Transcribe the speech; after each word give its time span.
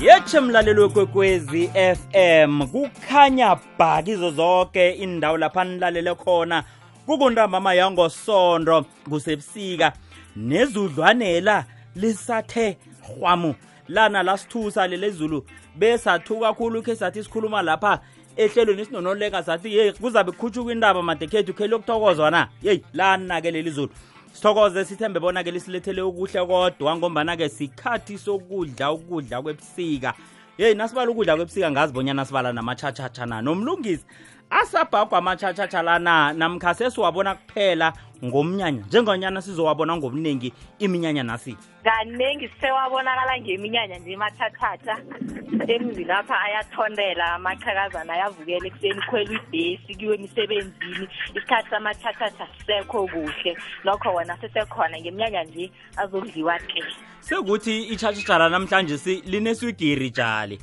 yetshe 0.00 0.40
mlaleli 0.40 0.80
wekwekwezi 0.80 1.70
fm 1.96 2.62
kukhanya 2.66 3.56
bhaki 3.78 4.10
izo 4.10 4.30
zonke 4.30 4.90
indawo 4.90 5.38
lapha 5.38 5.64
nilalele 5.64 6.14
khona 6.14 6.64
kukuntambama 7.06 7.74
yangosondo 7.74 8.82
kusebusika 9.08 9.92
nezudlwanela 10.36 11.64
lisathe 11.96 12.78
hwamu 13.02 13.54
lana 13.88 14.22
lasithusa 14.22 14.86
lelezulu 14.88 15.44
besathu 15.76 16.36
kakhulu 16.40 16.82
khe 16.82 16.94
sathi 16.96 17.24
sikhuluma 17.24 17.62
lapha 17.62 18.00
ehlelweni 18.36 18.84
sinonoleka 18.84 19.42
sathi 19.42 19.76
yeyi 19.76 19.92
kuzabe 19.92 20.32
kukhutshukwa 20.32 20.72
indaba 20.72 21.02
madekhethu 21.02 21.52
khe 21.54 21.66
lokuthokozwa 21.66 22.30
na 22.30 22.48
yeyi 22.62 22.82
lana-ke 22.92 23.50
leli 23.50 23.70
zulu 23.70 23.90
sithokoze 24.38 24.84
sithembe 24.84 25.20
bona-ke 25.20 25.50
lisilethele 25.50 26.02
ukuhle 26.02 26.40
kodwa 26.46 26.96
ngombana-ke 26.96 27.46
sikhathi 27.48 28.14
sokudla 28.18 28.92
ukudla 28.92 29.42
kwebusika 29.42 30.14
yeyi 30.58 30.74
nasibala 30.74 31.10
ukudla 31.10 31.36
kwebusika 31.36 31.70
ngazibonyana 31.70 32.24
sibala 32.24 32.52
namatshatshatshana 32.52 33.42
nomlungisi 33.42 34.04
asabhagwa 34.50 35.18
amatshatshatsha 35.18 35.82
lana 35.82 36.32
namkha 36.32 36.74
sesiwabona 36.74 37.34
kuphela 37.34 37.92
ngomnyanya 38.24 38.82
njengonyana 38.88 39.42
sizowabona 39.42 39.96
ngobuningi 39.96 40.52
iminyanya 40.78 41.22
nasi 41.22 41.56
kaningi 41.84 42.50
sewabonakala 42.60 43.38
ngeminyanya 43.40 43.98
nje 43.98 44.12
emathathatha 44.12 44.94
emzini 45.72 46.12
apha 46.18 46.36
ayathondela 46.46 47.26
amaqhakazana 47.38 48.10
ayavukela 48.16 48.66
ekuseni 48.68 49.02
khwela 49.08 49.32
ibhesi 49.38 49.90
kuyo 49.98 50.12
emisebenzini 50.18 51.04
isikhathi 51.30 51.68
samathathatha 51.70 52.44
sisekho 52.58 53.06
kuhle 53.06 53.52
lokho 53.84 54.08
wona 54.14 54.34
sesekhona 54.40 54.96
ngeminyanya 55.00 55.42
nje 55.44 55.64
azodliwa 55.96 56.58
ke 56.58 56.82
sekuthi 57.20 57.74
ichatshatsha 57.94 58.38
lanamhlanje 58.38 59.20
linesigiri 59.26 60.10
jali 60.10 60.58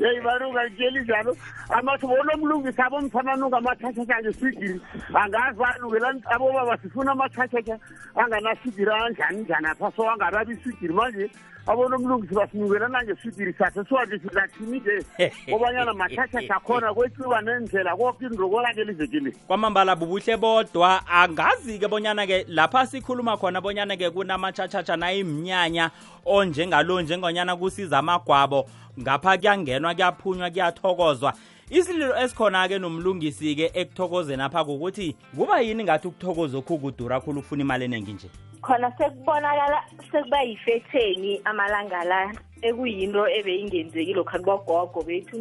yeyi 0.00 0.20
bani 0.24 0.44
ungangitsheli 0.46 1.00
njalo 1.00 1.32
amathi 1.78 2.06
bolo 2.10 2.32
mlungisi 2.38 2.80
abomtha 2.86 3.18
amanunga 3.22 3.56
amathathatha 3.60 4.16
ngeswigiri 4.22 4.76
angazi 5.22 5.56
balungelani 5.62 6.20
abobaba 6.34 6.74
sifuna 6.82 7.10
amathathatha 7.14 7.74
anganaswigiri 8.20 8.90
anjani 9.04 9.38
njani 9.44 9.66
apha 9.72 9.88
so 9.96 10.02
angarabi 10.12 10.52
iswigiri 10.54 10.94
manje 10.98 11.24
abona 11.66 11.96
umlungisi 11.96 12.34
basinukela 12.34 12.88
nanje 12.88 13.14
swibiri 13.22 13.52
sase 13.52 13.84
siwanje 13.84 14.18
silathini 14.18 14.80
ke 14.84 15.32
kobanyana 15.50 15.94
mathasha 15.94 16.48
sakhona 16.48 16.94
kwetsiba 16.94 17.40
nendlela 17.42 17.96
koke 17.96 18.26
indokolake 18.26 18.80
elivekile 18.80 19.30
kwamambala 19.46 19.96
bubuhle 19.96 20.36
bodwa 20.36 21.02
angazi-ke 21.06 21.88
bonyana-ke 21.88 22.44
lapha 22.48 22.86
sikhuluma 22.86 23.36
khona 23.36 23.60
bonyana-ke 23.60 24.10
kunamatshatshatsha 24.10 24.96
nayimnyanya 24.96 25.90
onjengalo 26.24 27.00
njengonyana 27.02 27.56
kusiza 27.56 27.98
amagwabo 27.98 28.68
ngapha 29.00 29.38
kuyangenwa 29.38 29.94
kuyaphunywa 29.94 30.50
kuyathokozwa 30.50 31.32
isililo 31.70 32.12
esikhona-ke 32.20 32.78
nomlungisi-ke 32.78 33.70
ekuthokozeni 33.74 34.42
apha 34.42 34.64
kukuthi 34.64 35.16
kuba 35.36 35.60
yini 35.60 35.84
ngathi 35.84 36.08
ukuthokoza 36.08 36.58
okhu 36.60 36.78
kudura 36.78 37.20
khulu 37.20 37.38
ukufuna 37.40 37.62
imali 37.62 37.84
eningi 37.84 38.12
nje 38.12 38.28
khona 38.64 38.90
sekubonakala 38.98 39.78
sekuba 40.12 40.40
yifetheni 40.48 41.32
amalanga 41.50 42.00
la 42.10 42.20
ekuyinto 42.66 43.24
ebeyingenzeki 43.38 44.12
lokhu 44.16 44.36
kubogogo 44.40 45.02
bethu 45.06 45.36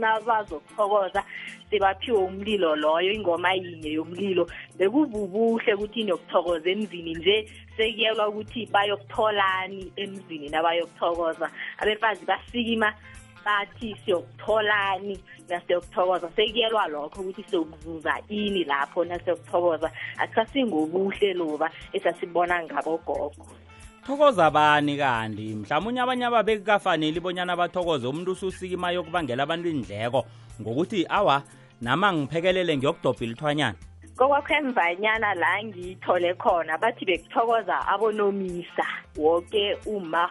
nabazokuthokoza 0.00 1.22
sebaphiwe 1.70 2.18
umlilo 2.28 2.76
loyo 2.76 3.10
ingoma 3.12 3.50
yinye 3.52 3.90
yomlilo 3.98 4.44
bekuvubuhle 4.78 5.74
ukuthi 5.74 6.00
niyokuthokoza 6.04 6.68
emzini 6.70 7.12
nje 7.18 7.36
sekuyelwa 7.76 8.28
ukuthi 8.30 8.70
bayokutholani 8.72 9.92
emzini 9.96 10.46
nabayokuthokoza 10.48 11.50
abefazi 11.82 12.22
basikima 12.30 12.88
bathi 13.44 13.96
siyokutholani 14.04 15.16
nasiyokuthokoza 15.48 16.28
sekuyelwa 16.36 16.86
lokho 16.86 17.20
ukuthi 17.20 17.42
siyokuzuza 17.50 18.14
ini 18.28 18.64
lapho 18.64 19.04
nasiyokuthokoza 19.04 19.90
akusasingobuhle 20.16 21.32
loba 21.34 21.70
esasibona 21.92 22.62
ngabogogo 22.64 23.42
thokoza 24.06 24.46
abani 24.46 24.96
kanti 24.96 25.54
mhlawumunye 25.54 26.00
abanye 26.02 26.24
ababekukafanele 26.26 27.20
bonyana 27.20 27.56
bathokoze 27.56 28.06
umuntu 28.06 28.32
ususikima 28.32 28.90
yokubangela 28.92 29.42
abantu 29.42 29.68
indleko 29.68 30.24
ngokuthi 30.60 31.06
awa 31.08 31.42
nama 31.80 32.12
ngiphekelele 32.12 32.76
ngiyokudobha 32.76 33.24
ilithwanyana 33.24 33.68
kokwakhemvanyana 34.16 35.34
la 35.34 35.62
ngiyithole 35.64 36.34
khona 36.34 36.78
bathi 36.78 37.04
bekuthokoza 37.04 37.86
abonomisa 37.88 38.84
woke 39.16 39.78
uma 39.86 40.30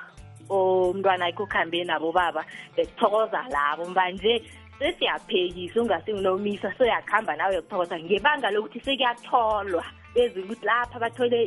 omntwana 0.49 1.25
akhe 1.31 1.43
ukuhambe 1.43 1.83
nabo 1.83 2.11
baba 2.11 2.45
bekuthokoza 2.77 3.43
labo 3.49 3.85
mvanje 3.89 4.43
sesiyaphekisa 4.79 5.81
ungasenomisa 5.81 6.71
soyakuhamba 6.77 7.35
nawe 7.35 7.61
kuphosa 7.61 7.99
ngebanga 7.99 8.51
lokuthi 8.51 8.79
sekuyatholwa 8.79 9.83
beze 10.13 10.41
ukuthi 10.41 10.65
lapha 10.65 10.99
bathole 10.99 11.43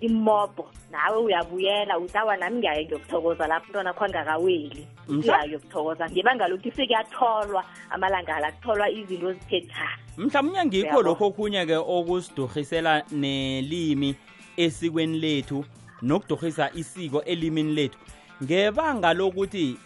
imobho 0.00 0.68
nawe 0.90 1.16
uyabuyela 1.18 1.98
utawa 1.98 2.36
nami 2.36 2.58
ngiyaye 2.58 2.82
ngiyokuthokoza 2.86 3.46
lapho 3.48 3.64
umntwana 3.68 3.92
kho 3.92 4.04
angakaweli 4.04 4.84
uyaye 5.08 5.56
ukuthokoza 5.56 6.04
ngebanga 6.10 6.48
lokuthi 6.48 6.70
sekuyatholwa 6.76 7.64
amalanga 7.90 8.40
la 8.40 8.52
kutholwa 8.52 8.90
izinto 8.90 9.32
ziphetha 9.32 9.88
mhlawumbe 10.16 10.64
ngikho 10.66 11.02
lokho 11.02 11.24
okunye-ke 11.26 11.76
okusiduhisela 11.76 13.02
nelimi 13.12 14.14
esikweni 14.56 15.18
lethu 15.18 15.64
nokuduhisa 16.02 16.70
isiko 16.76 17.22
elimini 17.24 17.72
lethu 17.72 17.98
ngebanga 18.44 19.12
lokuthi 19.16 19.76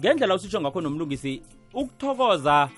ngendlela 0.00 0.34
usitsho 0.34 0.60
ngakho 0.60 0.80
nomlungisi 0.80 1.42
ukuthokoza 1.74 2.68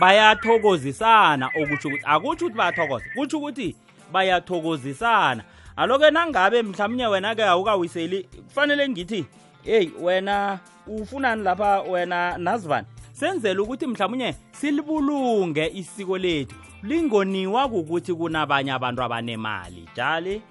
bayathokozisana 0.00 1.46
okutsho 1.60 1.88
ukuthi 1.88 2.06
akutsho 2.06 2.46
ukuthi 2.46 2.48
bayathokoza 2.56 3.04
kutsho 3.14 3.38
ukuthi 3.38 3.68
bayathokozisana 4.12 5.42
aloke 5.76 6.10
nangabe 6.10 6.62
mhlawumnye 6.62 7.06
wena-ke 7.06 7.42
awukawiseli 7.44 8.22
kufanele 8.46 8.88
ngithi 8.88 9.26
eyi 9.64 9.92
wena 10.00 10.58
ufunani 10.86 11.42
lapha 11.42 11.80
wena 11.82 12.38
nazivani 12.38 12.86
senzele 13.12 13.60
ukuthi 13.60 13.86
mhlawumnye 13.86 14.34
silibulunge 14.52 15.66
isiko 15.74 16.18
lethu 16.18 16.56
lingoniwa 16.82 17.68
kukuthi 17.68 18.14
kunabanye 18.14 18.72
abantu 18.72 19.02
abanemali 19.02 19.88
jali 19.96 20.42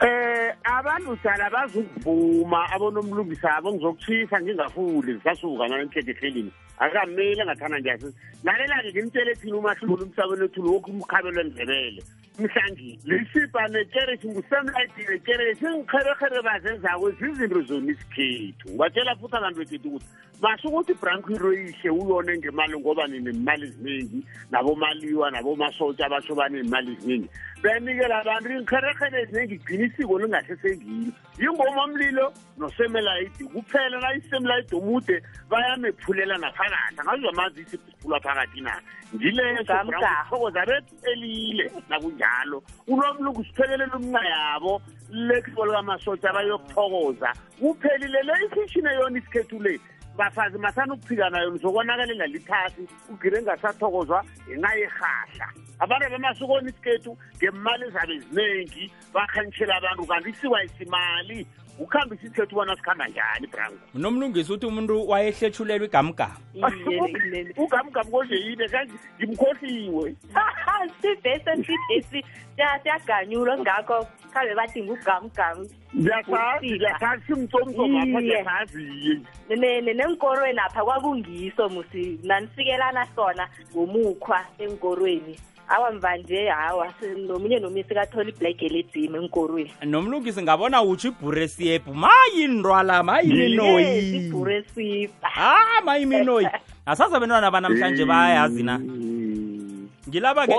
Eh 0.00 0.52
abantu 0.64 1.16
dala 1.24 1.50
bazokuvuma 1.50 2.70
abonomlungisa 2.72 3.56
abo 3.56 3.72
ngizokuthisa 3.72 4.40
ngingafuli 4.42 5.14
ngisasuka 5.14 5.68
nalo 5.68 5.82
emhlekehlelini 5.82 6.52
akameli 6.78 7.40
angathanda 7.40 7.78
njani 7.78 8.12
lalela-ke 8.44 8.88
ngimtshele 8.92 9.30
ethini 9.32 9.56
umahlulula 9.60 10.02
umsabeni 10.06 10.42
othule 10.44 10.68
wokhu 10.70 10.90
umkhabelo 10.92 11.38
endlebele 11.44 12.00
mhlanje 12.38 12.90
lisipa 13.08 13.62
nekereshi 13.74 14.26
ngusamlayiti 14.32 15.02
nekereshi 15.10 15.64
ingikhebekhere 15.72 16.38
bazenzako 16.46 17.06
zizinto 17.18 17.58
zona 17.68 17.88
isikhethu 17.92 18.64
ngibatshela 18.68 19.12
futhi 19.20 19.34
abantu 19.38 19.58
bekethu 19.60 19.88
ukuthi 19.88 20.08
basho 20.40 20.68
ukuthi 20.68 20.92
ibrankwiro 20.92 21.52
yihle 21.52 21.90
uyona 21.90 22.32
ngemali 22.36 22.78
ngoba 22.78 23.06
ninemali 23.06 23.64
eziningi 23.68 24.20
nabomaliwa 24.50 25.30
nabomasotsha 25.30 26.08
basho 26.12 26.32
baney'mali 26.34 26.92
eziningi 26.92 27.28
benikela 27.62 28.14
abantu 28.22 28.48
inkherekhele 28.58 29.16
eziningi 29.24 29.56
gcina 29.64 29.84
isiko 29.86 30.14
lingahle 30.18 30.54
sengilo 30.60 31.12
yingoma 31.40 31.86
mlilo 31.86 32.26
nosemelayidi 32.58 33.44
kuphela 33.54 33.96
nayisemelayidi 34.00 34.76
omude 34.76 35.22
bayamephulela 35.50 36.36
naphakathi 36.38 37.00
angazamazi 37.00 37.60
isiphula 37.62 38.20
phakathi 38.20 38.60
na 38.60 38.72
ngileyothokoza 39.16 40.62
bethu 40.66 40.94
elile 41.12 41.70
nakunjalo 41.88 42.62
unomla 42.86 43.30
ukusiphelelela 43.30 43.96
umnca 43.96 44.22
yabo 44.28 44.82
lekhibo 45.10 45.66
likamasotsha 45.66 46.32
bayokuthokoza 46.32 47.28
kuphelile 47.60 48.22
le 48.22 48.32
ifishini 48.46 48.88
eyona 48.88 49.18
isikhethu 49.18 49.58
le 49.62 49.80
bafazi 50.18 50.58
masanukuphika 50.58 51.30
nayo 51.30 51.50
nizokonakelela 51.50 52.26
lithasi 52.26 52.88
ugire 53.12 53.42
ngasathokozwa 53.42 54.18
ngingayihahla 54.48 55.46
abantu 55.84 56.06
bemasukoni 56.12 56.68
isikethu 56.70 57.10
ngemali 57.36 57.82
ezabe 57.88 58.12
eziningi 58.18 58.84
bakhanishela 59.14 59.72
abantu 59.76 60.02
kanti 60.10 60.28
isiwa 60.32 60.58
isimali 60.68 61.38
ukhambisa 61.78 62.22
isithetho 62.22 62.52
ubona 62.56 62.76
sikhamba 62.76 63.08
njani 63.08 63.46
branko 63.46 63.76
unomlungisi 63.94 64.52
uthi 64.52 64.66
umuntu 64.66 64.94
wayehletshulelwa 65.08 65.86
igamgamugamgam 65.88 68.06
konje 68.12 68.34
yine 68.44 68.64
ngimkhohliwe 69.20 70.06
sibhesesibhesi 71.00 72.20
siyaganyulwa 72.56 73.54
ngakho 73.60 73.98
khambe 74.32 74.52
badinga 74.58 74.92
ugamgam 74.96 75.56
ndiyasazi 75.92 76.76
nenkorweni 79.94 80.60
apha 80.66 80.80
kwakungiso 80.84 81.64
musi 81.74 82.20
nanifikelana 82.22 83.02
sona 83.14 83.44
ngomukhwa 83.74 84.40
enkorweni 84.58 85.36
awa 85.68 85.92
mvanje 85.92 86.48
hawa 86.48 86.94
nomunye 87.28 87.58
nomisi 87.58 87.94
kathola 87.94 88.28
iblack 88.30 88.62
elejima 88.62 89.18
enkorweni 89.18 89.72
nomlungisi 89.84 90.42
ngabona 90.42 90.82
utsho 90.82 91.08
ibhuresiebhu 91.08 91.94
mayindwala 91.94 93.02
mayiminoyiha 93.02 95.54
mayiminoyi 95.84 96.46
asaza 96.86 97.20
bentwana 97.20 97.50
banamhlanje 97.50 98.04
bayayazi 98.06 98.62
na 98.62 98.78
ngilaba 100.08 100.46
ke 100.46 100.54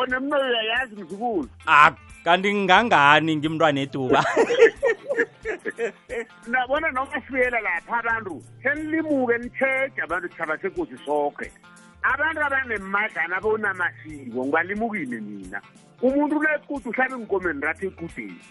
ah, 1.66 1.92
kanti 2.24 2.54
ngangani 2.54 3.32
ngimntwana 3.40 3.80
eduba 3.82 4.20
nabona 6.52 6.92
nomasiyela 6.92 7.60
lapha 7.60 7.96
abantu 8.02 8.44
senilimuke 8.64 9.38
nitheje 9.38 10.00
abantu 10.04 10.28
thaba 10.36 10.58
sekuzi 10.60 10.98
soke 11.06 11.48
abantu 12.04 12.42
abanemadlana 12.46 13.42
bonamasiko 13.44 14.42
ngibalimukile 14.46 15.20
mina 15.22 15.60
umuntu 16.02 16.40
lequdu 16.44 16.90
uhlabe 16.90 17.16
inkomeni 17.18 17.62
rathi 17.66 17.86
equdeni 17.90 18.42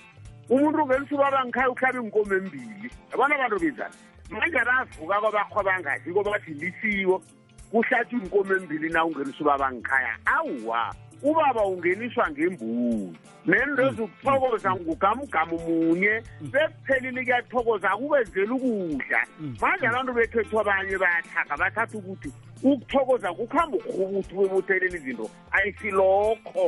umuntu 0.51 0.81
ngenisuba 0.87 1.31
bangikhaya 1.35 1.69
uhlabe 1.71 2.01
inkomo 2.07 2.35
embili 2.35 2.91
yabona 3.11 3.35
abantu 3.37 3.57
bezana 3.63 3.97
manje 4.31 4.59
bavuka 4.69 5.21
kwabakhwa 5.23 5.63
bangaziko 5.67 6.21
bathi 6.27 6.53
lisiwo 6.61 7.23
kuhlatshwa 7.71 8.19
inkomo 8.23 8.51
embili 8.57 8.89
na 8.91 9.05
ungenisuba 9.05 9.59
bangikhaya 9.59 10.13
awuwa 10.27 10.93
ubaba 11.23 11.63
ungeniswa 11.67 12.31
ngembuzi 12.31 13.17
nento 13.47 13.83
hmm. 13.83 13.91
ezukuthokoza 13.95 14.71
ngugamugama 14.75 15.53
munye 15.67 16.23
hmm. 16.39 16.51
bekuphelile 16.51 17.25
kuyathokoza 17.25 17.91
akubenzela 17.91 18.53
ukudla 18.55 19.21
hmm. 19.39 19.57
manje 19.61 19.87
abantu 19.87 20.13
bekhethwa 20.13 20.61
abanye 20.61 20.99
bayathaka 20.99 21.57
bathatha 21.57 21.99
ukuthi 21.99 22.31
ukuthokoza 22.62 23.29
kukuhamba 23.37 23.76
ukhubuthi 23.76 24.32
webutheleni 24.38 24.94
izinto 24.99 25.26
ayisilokho 25.56 26.67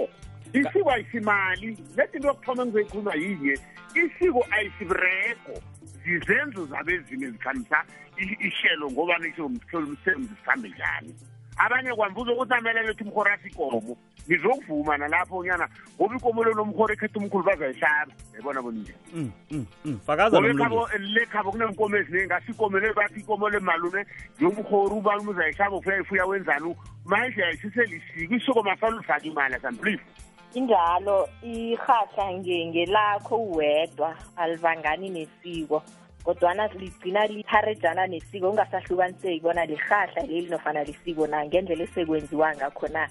isiko 0.58 0.88
ayisimali 0.94 1.66
nezinto 1.96 2.26
yokuthoma 2.28 2.60
engizoyikhuluma 2.64 3.12
yiye 3.22 3.54
isiko 4.02 4.40
ayisibrego 4.56 5.52
zizenzo 6.02 6.60
zabezini 6.70 7.24
ezikhambisa 7.28 7.78
ihlelo 8.46 8.86
ngobani 8.92 9.26
isomsebenzi 9.30 10.34
sihambe 10.42 10.68
njani 10.74 11.12
abanye 11.58 11.94
kwambuza 11.94 12.32
ukuthamela 12.32 12.82
lethi 12.82 13.02
umhora 13.04 13.38
sikomo 13.42 13.96
ngizokuvuma 14.26 14.96
nalapho 14.96 15.44
nyana 15.44 15.66
ngoba 15.96 16.14
ikomo 16.16 16.40
lo 16.44 16.50
nomhora 16.54 16.94
ekhetha 16.94 17.18
umkhulu 17.18 17.44
bazayihlaba 17.48 18.12
yibona 18.36 18.60
bona 18.62 18.78
nje 18.78 18.94
mm, 19.14 19.30
mm, 19.50 19.66
mm. 19.84 19.98
fakaza 20.06 20.38
lo 20.38 20.54
mkhulu 20.54 20.86
le 20.98 21.22
khabo 21.26 21.50
kune 21.50 21.64
nkomo 21.66 21.96
ezine 21.96 22.26
ngasi 22.26 22.50
ikomo 22.52 22.78
le 22.78 22.92
bathi 22.92 23.20
ikomo 23.20 23.48
le 23.48 23.58
malume 23.58 24.00
yomhora 24.38 24.94
uba 24.94 25.18
muzayihlaba 25.24 25.76
ufuna 25.76 25.96
ifuya 26.00 26.26
wenzani 26.26 26.76
manje 27.06 27.40
ayisise 27.44 27.82
lisiko 27.90 28.34
isuko 28.34 28.62
masalu 28.62 29.02
faka 29.02 29.24
imali 29.26 29.54
asambrief 29.54 30.00
injalo 30.54 31.28
ihahla 31.42 32.26
ngelakho 32.38 33.36
uwedwa 33.36 34.16
alivangani 34.36 35.10
nesiko 35.10 35.82
kodwana 36.28 36.66
ligcina 36.68 37.26
lipharejana 37.26 38.06
nesiko 38.06 38.50
ungasahlukaniseki 38.50 39.40
bona 39.42 39.64
lirhahla 39.66 40.22
leli 40.26 40.50
nofana 40.52 40.84
lisiko 40.84 41.24
na 41.26 41.38
ngendlela 41.46 41.84
esekwenziwa 41.88 42.48
ngakho 42.56 42.86
na 42.88 43.02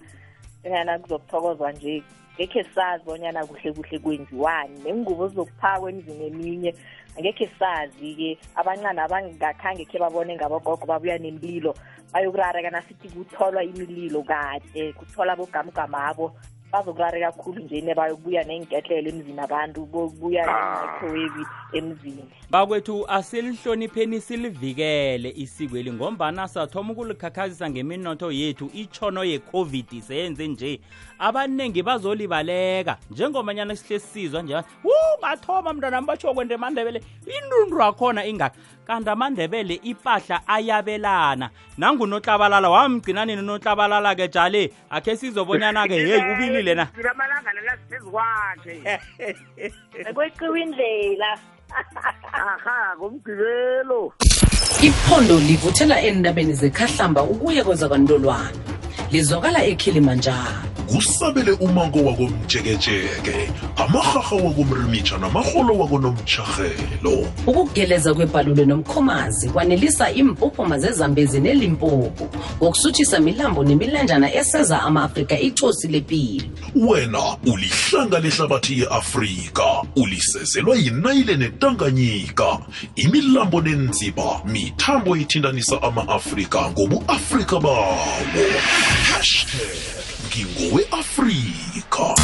engana 0.63 0.99
kuzokuthokozwa 1.01 1.71
nje 1.71 2.03
ngekhe 2.37 2.61
sazi 2.75 3.03
bonyana 3.05 3.41
kuhle 3.49 3.71
kuhle 3.73 3.97
kwenziwani 3.99 4.77
nengubo 4.85 5.23
zizokuphakwa 5.27 5.87
emzini 5.89 6.25
eminye 6.29 6.71
angekhe 7.17 7.47
sazi-ke 7.59 8.37
abancane 8.55 9.01
abangakhange 9.01 9.83
khe 9.89 9.97
babone 9.97 10.35
ngabogogo 10.37 10.85
babuya 10.85 11.17
nemlilo 11.17 11.73
bayokurareka 12.13 12.69
nasithi 12.69 13.09
kutholwa 13.09 13.63
imililo 13.65 14.21
kade 14.29 14.93
kutholwa 14.93 15.33
bogamugamabo 15.41 16.35
bazokurare 16.73 17.19
kakhulu 17.21 17.63
njeni 17.63 17.93
bayobuya 17.95 18.43
nenketlelo 18.43 19.09
emzini 19.09 19.39
abantu 19.41 19.85
bobuya 19.85 20.43
ah. 20.49 20.85
ekhowevi 20.95 21.45
emzini 21.73 22.23
bakwethu 22.49 23.05
asilihlonipheni 23.07 24.21
silivikele 24.21 25.33
isiko 25.35 25.77
eli 25.77 25.91
ngombana 25.93 26.47
sathoma 26.47 26.91
ukulikhakhazisa 26.93 27.69
ngeminotho 27.69 28.31
yethu 28.31 28.69
itshono 28.73 29.23
yecovid 29.23 29.99
seyenze 30.01 30.47
nje 30.47 30.79
abaningi 31.19 31.83
bazolibaleka 31.83 32.97
njengomanyana 33.11 33.75
sihle 33.75 33.99
sisizwa 33.99 34.41
njea 34.41 34.63
wu 34.83 34.91
ungathoma 35.17 35.73
mntwana 35.73 36.01
mbatsho 36.01 36.33
kwendemandebele 36.33 37.01
indundu 37.37 37.83
akhona 37.83 38.25
ingaka 38.27 38.55
kanti 38.87 39.09
amandebele 39.09 39.73
ipahla 39.83 40.47
ayabelana 40.47 41.49
nangunotlabalala 41.77 42.69
wamgcina 42.69 43.25
nini 43.25 43.41
unotlabalala-ke 43.41 44.27
jale 44.33 44.71
akhe 44.89 45.15
sizobonyana-ke 45.17 45.95
heyi 45.99 46.23
ubilile 46.31 46.73
na 46.75 46.87
ngomgqibelo 52.97 54.01
iphondo 54.87 55.35
livuthela 55.39 55.99
endabeni 56.01 56.53
zekhahlamba 56.53 57.21
ukuye 57.27 57.63
kwezakwantolwana 57.67 58.55
lizwakala 59.11 59.65
ekilimanjaro 59.65 60.45
kusabele 60.95 61.51
umango 61.51 61.99
wakomjekejeke 61.99 63.49
amarharha 63.75 64.35
wakomremitsha 64.35 65.17
namarholo 65.17 65.73
wakonomtshahelo 65.79 67.27
ukugeleza 67.47 68.13
kwebalule 68.13 68.65
nomkhomazi 68.65 69.49
kwanelisa 69.49 70.11
impophoma 70.11 70.79
zezambezi 70.79 71.39
nelimpopu 71.39 72.29
ngokusutshisa 72.57 73.19
milambo 73.19 73.63
nemilanjana 73.63 74.33
eseza 74.33 74.81
ama-afrika 74.81 75.39
ithosi 75.39 75.87
lepilo 75.87 76.45
wena 76.75 77.19
ulihlanga 77.53 78.19
lehlabathi 78.19 78.79
yeafrika 78.79 79.63
ulisezelwa 79.95 80.75
yinayile 80.75 81.35
netanganyika 81.37 82.57
imilambo 82.95 83.61
nenziba 83.61 84.41
mithambo 84.45 85.17
ithindanisa 85.17 85.81
ama-afrika 85.81 86.71
ngobuafrika 86.71 87.59
bawo 87.59 87.97
hashtag 89.03 89.77
ngingoweafrika 90.27 92.15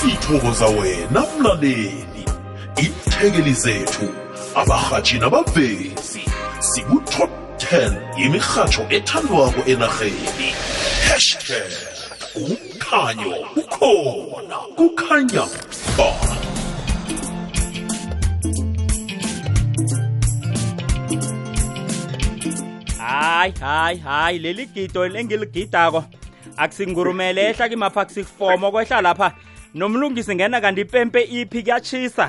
sithokoza 0.00 0.66
wena 0.66 1.24
mlaleli 1.38 2.06
iithekeli 2.82 3.52
zethu 3.54 4.14
abahatshi 4.54 5.18
nabavezi 5.18 6.24
sikutop 6.74 7.30
10 7.58 8.26
imirhatsho 8.26 8.82
ethandwako 8.96 9.60
enaheni 9.72 10.48
hashtag 11.08 11.70
umkhanyo 12.42 13.28
ukhona 13.62 14.58
kukhanya 14.76 15.44
ba 15.96 16.08
hayi 23.26 23.50
hayi 23.60 23.96
hayi 24.06 24.38
leli 24.42 24.66
gido 24.72 25.02
engiligidako 25.06 26.04
akusingurumele 26.62 27.42
ehla 27.50 27.68
kimapha 27.68 28.04
kusikufoma 28.04 28.70
kwehla 28.70 29.00
lapha 29.02 29.32
nomlungisi 29.74 30.34
ngena 30.34 30.60
kanti 30.60 30.80
ipempe 30.80 31.22
iphi 31.22 31.62
kuyatshisa 31.62 32.26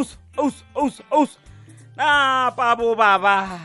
us 0.00 0.18
us 0.38 0.56
us 0.84 1.02
us 1.20 1.30
napa 1.96 2.76
bobaba 2.76 3.58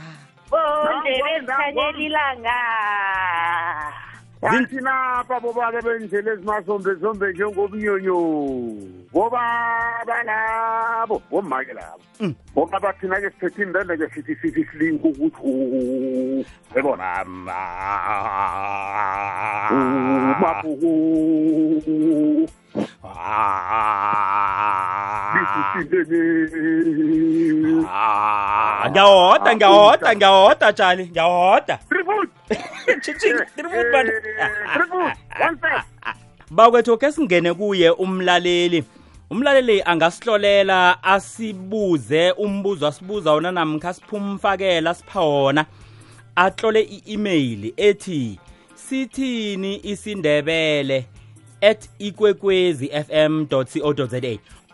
bondebe 0.50 1.40
zikhanela 1.40 2.00
ilanga 2.08 2.60
kanti 4.42 4.76
napa 4.82 5.40
bobake 5.40 5.80
bendlela 5.86 6.32
ezimasombe 6.34 6.92
sombe 7.02 7.32
njengobunyonyo 7.34 8.18
bobaba 9.18 10.24
labo 10.30 11.22
bomake 11.32 11.74
mm. 11.74 11.78
labo 11.80 12.00
bobaba 12.56 12.90
thina-ke 13.00 13.30
sithethe 13.34 13.62
indanda-ke 13.66 14.08
sithi 14.14 14.34
sithi 14.42 14.62
silinga 14.70 15.08
ukuthi 15.08 15.54
ebona 16.78 17.10
mabuku 20.42 20.94
ngiyahoda 28.90 29.52
ngiyahoda 29.58 30.00
ngiyahoda 30.16 30.68
tshali 30.78 31.04
ngiyahoda 31.10 31.76
bakwethu 36.58 36.94
ke 37.02 37.10
singene 37.12 37.50
kuye 37.58 37.90
umlaleli 37.98 38.86
umlaleli 39.30 39.82
angasihlolela 39.86 41.04
asibuze 41.04 42.32
umbuzo 42.32 42.88
asibuza 42.88 43.32
wona 43.32 43.52
namkha 43.52 43.94
siphuma 43.94 44.26
umfakela 44.32 44.94
sipha 44.94 45.20
wona 45.22 45.66
atlole 46.36 46.82
i-email 46.82 47.74
ethi 47.78 48.40
sithini 48.76 49.80
isindebele 49.84 51.06
at 51.62 51.90
ikwekwezi 52.00 52.88
fm 52.90 53.46
co 53.46 53.64
za 54.08 54.22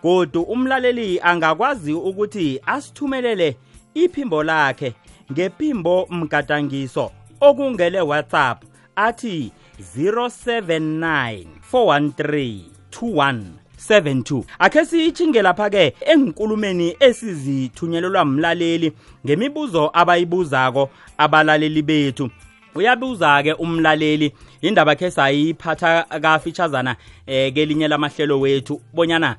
kodwa 0.03 0.43
umlaleli 0.43 1.19
angakwazi 1.23 1.93
ukuthi 1.93 2.59
asithumelele 2.65 3.55
iphimbo 3.93 4.43
lakhe 4.43 4.93
ngephimbo 5.31 6.07
mgadangiso 6.09 7.11
okungele 7.41 8.01
whatsapp 8.01 8.63
athi 8.95 9.51
079 9.97 11.45
413 11.71 12.59
21 12.91 13.62
72 13.89 14.43
akhe 14.63 14.85
siyithinge 14.85 15.41
lapha 15.41 15.69
ke 15.69 15.93
engikulumeni 16.07 16.95
esizithunyelelwa 16.99 18.21
umlaleli 18.21 18.93
ngemibuzo 19.25 19.89
abayibuzako 19.93 20.89
abalaleli 21.17 21.81
bethu 21.83 22.29
uyabuza 22.75 23.43
ke 23.43 23.53
umlaleli 23.59 24.31
indaba 24.63 24.95
khe 24.95 25.11
sayiphatha 25.11 26.05
kafitshazana 26.21 26.95
eh 27.27 27.51
kelinye 27.53 27.87
lamahlelo 27.87 28.39
wethu 28.39 28.79
bonyana 28.95 29.35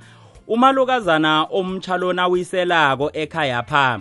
umalokazana 0.48 1.46
omtshalona 1.50 2.28
uyiselako 2.28 3.06
ekhaya 3.16 3.62
pha 3.64 3.98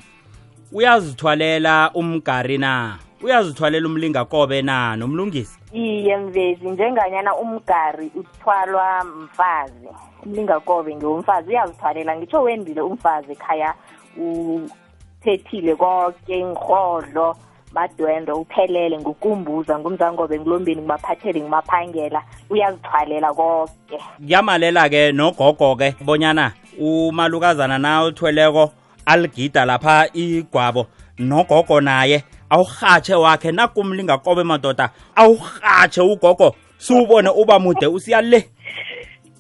uyazithwalela 0.76 1.92
umgari 1.96 2.58
na 2.58 3.00
uyazithwalela 3.24 3.88
umlingakobe 3.88 4.62
na 4.62 4.96
nomlungisi 4.96 5.56
iye 5.74 6.18
mvezi 6.18 6.70
njenganyana 6.72 7.36
umgari 7.38 8.12
uthwalwa 8.16 9.04
mfazi 9.24 9.88
lingakobe 10.26 10.96
ngewomfazi 10.96 11.50
uyazithwalela 11.50 12.18
ngitsho 12.18 12.42
wendile 12.42 12.82
umfazi 12.82 13.32
ekhaya 13.32 13.74
uphethile 14.18 15.76
konke 15.76 16.38
ingodlo 16.40 17.36
madwendo 17.74 18.36
uphelele 18.40 18.98
ngukumbuza 18.98 19.80
ngumzangobe 19.80 20.40
ngilombeni 20.40 20.82
ngibaphathele 20.82 21.42
ngimaphangela 21.42 22.22
uyazithwalela 22.50 23.34
konke 23.34 23.98
kuyamalela-ke 24.22 25.12
nogogo-ke 25.12 25.96
bonyana 26.06 26.52
umalukazana 26.80 27.78
nawe 27.80 28.08
uthweleko 28.10 28.72
aligida 29.06 29.66
lapha 29.66 30.08
igwabo 30.14 30.86
nogogo 31.20 31.82
naye 31.82 32.24
awurhatshe 32.50 33.16
wakhe 33.16 33.52
nakumlingakobe 33.52 34.44
madoda 34.44 34.90
awurhatshe 35.16 36.02
ugogo 36.02 36.56
siwubone 36.78 37.30
uba 37.30 37.60
mude 37.60 37.88
usiya 37.88 38.22
le 38.22 38.50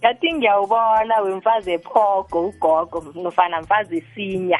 yathi 0.03 0.29
ngiyawubona 0.33 1.15
wemfazi 1.21 1.71
ephogo 1.71 2.41
ugogo 2.47 3.03
nofana 3.23 3.61
mfazi 3.61 3.97
esinya 3.97 4.59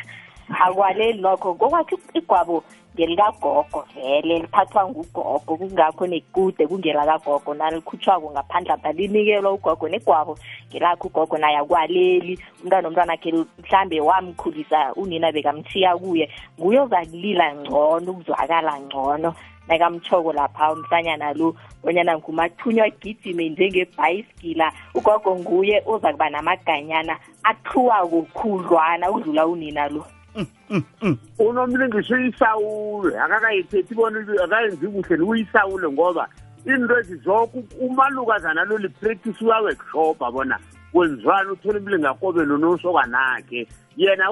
akwaleli 0.59 1.21
nokho 1.21 1.53
kokwakhe 1.53 1.95
igwabo 2.13 2.63
ngelikagogo 2.95 3.79
vele 3.95 4.39
liphathwa 4.39 4.89
ngugogo 4.89 5.55
kungakho 5.57 6.07
nekude 6.07 6.67
kungelakagogo 6.67 7.53
nalikhutshwako 7.53 8.31
ngaphandle 8.31 8.77
pha 8.81 8.91
linikelwa 8.91 9.51
ugogo 9.51 9.89
negwabo 9.89 10.37
ngelakho 10.69 11.07
ugogo 11.07 11.37
naye 11.37 11.57
akwaleli 11.57 12.39
umntwana 12.61 12.87
omntwana 12.87 13.15
khe 13.17 13.31
mhlambe 13.59 13.99
wamkhulisa 13.99 14.93
unina 14.95 15.31
bekamthiya 15.31 15.97
kuye 15.97 16.29
nguyo 16.59 16.87
zakulila 16.87 17.51
ngcono 17.55 18.11
ukuzwakala 18.11 18.73
ngcono 18.79 19.35
nakamthoko 19.67 20.33
lapha 20.33 20.71
umhlanyana 20.73 21.33
lo 21.35 21.55
bonyana 21.83 22.17
ngumathunywa 22.17 22.89
gijime 23.01 23.49
njengebhayisikila 23.49 24.67
ugogo 24.95 25.31
nguye 25.39 25.83
oza 25.85 26.11
kuba 26.11 26.29
namaganyana 26.29 27.15
aqhuwako 27.43 28.21
khudlwana 28.35 29.05
udlula 29.11 29.43
unina 29.47 29.87
lo 29.89 30.03
mm, 30.35 30.45
mm, 30.71 30.83
mm. 31.01 31.17
unomlingisho 31.39 32.15
uyisawule 32.15 33.19
akakayithethi 33.19 33.93
bona 33.95 34.19
akayenzi 34.43 34.87
kuhle 34.87 35.17
niuyisawule 35.17 35.87
ngoba 35.91 36.27
into 36.65 36.99
ezizoko 36.99 37.63
umalukazana 37.79 38.63
lo 38.65 38.77
lipractice 38.77 39.45
uyaworkshop 39.45 40.21
abona 40.21 40.59
kwenziwani 40.91 41.49
uthole 41.51 41.79
imlingakobelo 41.79 42.57
nosokanakhe 42.57 43.67
yena 43.97 44.31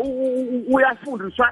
uyafundiswa 0.71 1.47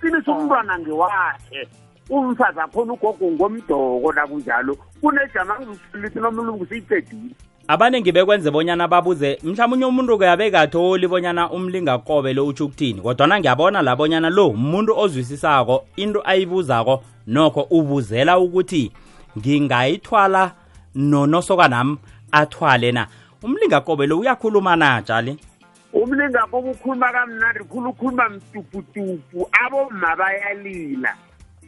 qinisa 0.00 0.32
umntwana 0.32 0.78
ngewakhe 0.78 1.66
umfazi 2.10 2.60
akhona 2.60 2.92
ugogo 2.92 3.30
ngomdoko 3.30 4.12
nakunjalo 4.12 4.76
kunejama 5.00 5.56
angizuhlulisi 5.56 6.18
noma 6.20 6.42
ulungu 6.42 6.66
siyicedile 6.66 7.30
abaningi 7.68 8.12
bekwenze 8.12 8.50
bonyana 8.50 8.88
babuze 8.88 9.38
mhlawumbe 9.42 9.76
unye 9.76 9.84
umuntu 9.86 10.16
kuyabekatholi 10.16 11.08
bonyana 11.08 11.50
umlingakobe 11.50 12.34
lo 12.34 12.46
utsho 12.46 12.64
ukuthini 12.64 13.00
kodwana 13.00 13.40
ngiyabona 13.40 13.82
la 13.82 13.96
bonyana 13.96 14.30
lo 14.30 14.48
umuntu 14.48 14.92
ozwisisako 14.98 15.84
into 15.96 16.22
ayibuzako 16.24 17.02
nokho 17.26 17.62
ubuzela 17.70 18.38
ukuthi 18.38 18.92
ngingayithwala 19.38 20.52
nonosoka 20.94 21.68
nam 21.68 21.98
athwale 22.32 22.92
na 22.92 23.06
umlingakobe 23.42 24.06
lo 24.06 24.18
uyakhuluma 24.18 24.76
na 24.76 25.02
jali 25.02 25.38
umlingakobe 25.92 26.70
ukhuluma 26.70 27.12
kamnandi 27.12 27.64
khulu 27.64 27.90
ukhuluma 27.90 28.28
mtupu-tupu 28.28 29.48
abomabayalila 29.66 31.16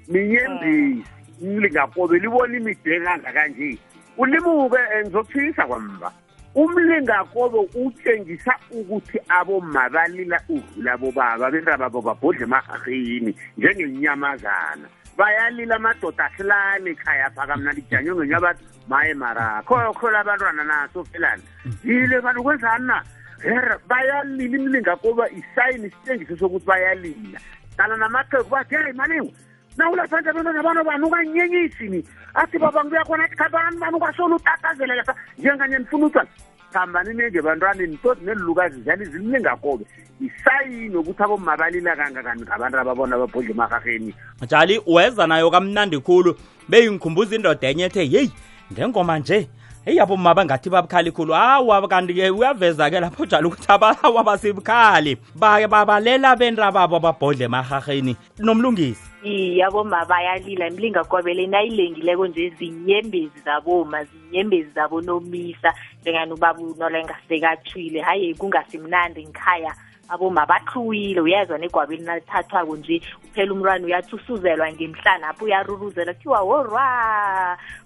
ninyembisi 0.08 1.04
mlingakobe 1.40 2.18
libona 2.18 2.56
imidenganga 2.56 3.32
kanje 3.32 3.78
ulimuke 4.16 4.76
eh, 4.78 5.02
ngizophikisa 5.04 5.66
kwamba 5.66 6.12
umlingakobe 6.54 7.58
utshengisa 7.74 8.52
ukuthi 8.70 9.18
abomabalila 9.28 10.38
udlula 10.48 10.96
bobaba 10.96 11.50
bendaba 11.50 11.88
bobabhodle 11.88 12.44
emahaheni 12.44 13.36
njengenyamazana 13.58 14.86
bayalila 15.18 15.76
amadoda 15.76 16.24
ahlani 16.24 16.94
khaya 16.94 17.30
phaka 17.30 17.56
mna 17.56 17.72
lijanywe 17.72 18.14
ngenye 18.20 18.34
abantu 18.36 18.62
maye 18.88 19.14
marakhokhola 19.14 20.20
abantwana 20.20 20.64
naso 20.64 21.04
felana 21.04 21.42
yile 21.84 22.20
bantu 22.20 22.42
kwenzana 22.42 23.02
her 23.42 23.78
bayalila 23.88 24.56
imlingakobe 24.56 25.22
isayini 25.38 25.86
isitshengiso 25.86 26.36
sokuthi 26.36 26.66
bayalila 26.66 27.40
kana 27.76 27.96
namaqheku 27.96 28.50
bathi 28.50 28.74
hayi 28.74 28.92
malingu 28.92 29.32
nawulesanje 29.76 30.32
bentwana 30.32 30.60
abantu 30.60 30.84
bani 30.84 31.04
ukanyenyisini 31.04 32.04
athi 32.34 32.58
babantu 32.58 32.94
yakhona 32.94 33.28
khabani 33.28 33.78
bani 33.78 33.96
ukasola 33.96 34.36
utatazelela 34.36 35.04
sa 35.04 35.14
njenganye 35.38 35.78
nifuna 35.78 36.06
utwana 36.06 36.30
hambani 36.72 37.14
ninje 37.14 37.42
bantwane 37.42 37.86
nitoti 37.86 38.24
nelilukazi 38.24 38.80
zani 38.82 39.04
ziningakobe 39.04 39.84
isayini 40.20 40.96
okuthi 40.96 41.22
abo 41.22 41.36
mabalila 41.36 41.96
kangakani 41.96 42.42
ngabantu 42.42 42.78
ababona 42.78 43.18
babhodla 43.18 43.50
emakaheni 43.50 44.14
jali 44.50 44.80
weza 44.86 45.26
nayo 45.26 45.50
kamnandi 45.50 45.98
khulu 46.00 46.36
beyingikhumbuza 46.68 47.36
indoda 47.36 47.68
enye 47.68 47.84
ethe 47.84 48.04
yeyi 48.14 48.32
ngengoma 48.72 49.18
nje 49.18 49.48
eyabo 49.86 50.16
maba 50.16 50.44
ngathi 50.44 50.70
babukhali 50.70 51.10
khulu 51.12 51.32
hawa 51.36 51.86
kanti-ke 51.88 52.30
uyaveza-ke 52.32 53.00
lapho 53.00 53.24
njalo 53.24 53.48
ukuthi 53.48 53.68
abawa 53.68 54.24
basibukhali 54.24 55.16
babalela 55.36 56.34
benra 56.36 56.72
babo 56.72 56.98
babhodle 57.00 57.44
emahaheni 57.44 58.16
nomlungisi 58.38 59.04
iyaboma 59.24 60.04
bayalila 60.08 60.66
imlinga 60.68 61.04
kwabele 61.04 61.46
nayilengileko 61.46 62.26
nje 62.26 62.48
ziyembezi 62.58 63.32
zaboma 63.44 64.04
ziyembezi 64.04 64.70
zabonomisa 64.74 65.74
njenganobabunola 66.00 66.98
engasekathwile 66.98 68.00
hhayi 68.00 68.34
kungasimnandi 68.34 69.22
ngikhaya 69.26 69.74
aboma 70.08 70.46
bahluwile 70.46 71.20
uyezwa 71.20 71.58
negwabeli 71.58 72.02
nalithathwako 72.02 72.76
nje 72.76 73.00
uphela 73.24 73.52
umlwane 73.52 73.84
uyathi 73.84 74.16
usuzelwa 74.16 74.72
ngemhlanapho 74.72 75.44
uyaruruzela 75.44 76.14
kuthiwa 76.14 76.40
worwa 76.40 76.86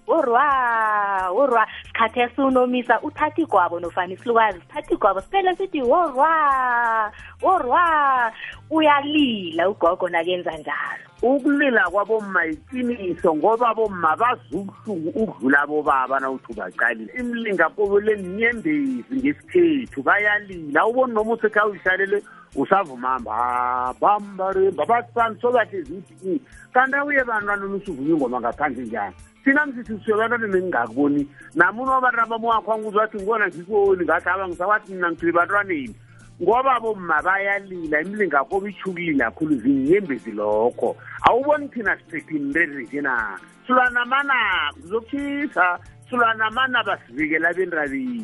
urwa 0.09 0.49
urwa 1.35 1.67
sikhathi 1.87 2.19
esiunomisa 2.21 3.01
uthathi 3.01 3.45
gwabo 3.45 3.79
nofana 3.79 4.13
isilukazi 4.13 4.59
sithathi 4.59 4.95
gwabo 4.97 5.21
siphele 5.21 5.55
sithi 5.55 5.81
worwa 5.81 6.33
worwa 7.41 7.83
uyalila 8.69 9.69
ugogo 9.69 10.09
nakenza 10.09 10.51
njalo 10.57 11.01
ukulila 11.21 11.89
kwabomma 11.89 12.43
yiqiniso 12.45 13.35
ngoba 13.35 13.73
bomma 13.73 14.15
bazubuhlungu 14.15 15.09
ukudlula 15.09 15.67
bobaba 15.67 16.19
nawuthi 16.19 16.51
ubacalile 16.51 17.13
imlingakobele 17.19 18.17
nyembezi 18.23 19.03
ngesikhethu 19.13 20.01
bayalila 20.03 20.85
ubona 20.87 21.13
noma 21.13 21.33
usekha 21.33 21.65
uyishalele 21.65 22.23
usavumamba 22.55 23.31
ah, 23.37 23.93
bambarimba 24.01 24.85
bathi 24.85 25.11
bani 25.15 25.35
sobahle 25.41 25.81
ziithi 25.81 26.15
hmm. 26.23 26.39
kanti 26.73 26.95
awuye 26.97 27.23
bantwana 27.23 27.63
olusuvunywe 27.63 28.15
ngoma 28.17 28.39
ngaphandle 28.41 28.83
njani 28.83 29.15
thina 29.45 29.65
msisiswelana 29.65 30.37
ningakuboni 30.37 31.27
namuntu 31.55 31.91
wabantu 31.91 32.21
abamowakhwa 32.21 32.77
nguzathi 32.77 33.17
ngibona 33.17 33.47
ngisikuwoni 33.47 34.03
ngathi 34.05 34.29
aba 34.29 34.47
ngisawathi 34.47 34.91
mina 34.93 35.11
ngithule 35.11 35.31
bantwaneni 35.31 35.95
ngoba 36.41 36.79
bomma 36.79 37.21
bayalila 37.21 38.01
imlingakobo 38.01 38.67
ichukila 38.67 39.31
khulu 39.31 39.55
zinyembezi 39.55 40.31
lokho 40.31 40.95
awuboni 41.21 41.67
thina 41.69 41.97
siphephini 41.97 42.53
lezi 42.53 43.01
na 43.01 43.39
silwanamana 43.67 44.35
kuzokushisa 44.81 45.79
silwanamana 46.09 46.83
basivikela 46.83 47.53
bendrabethu 47.53 48.23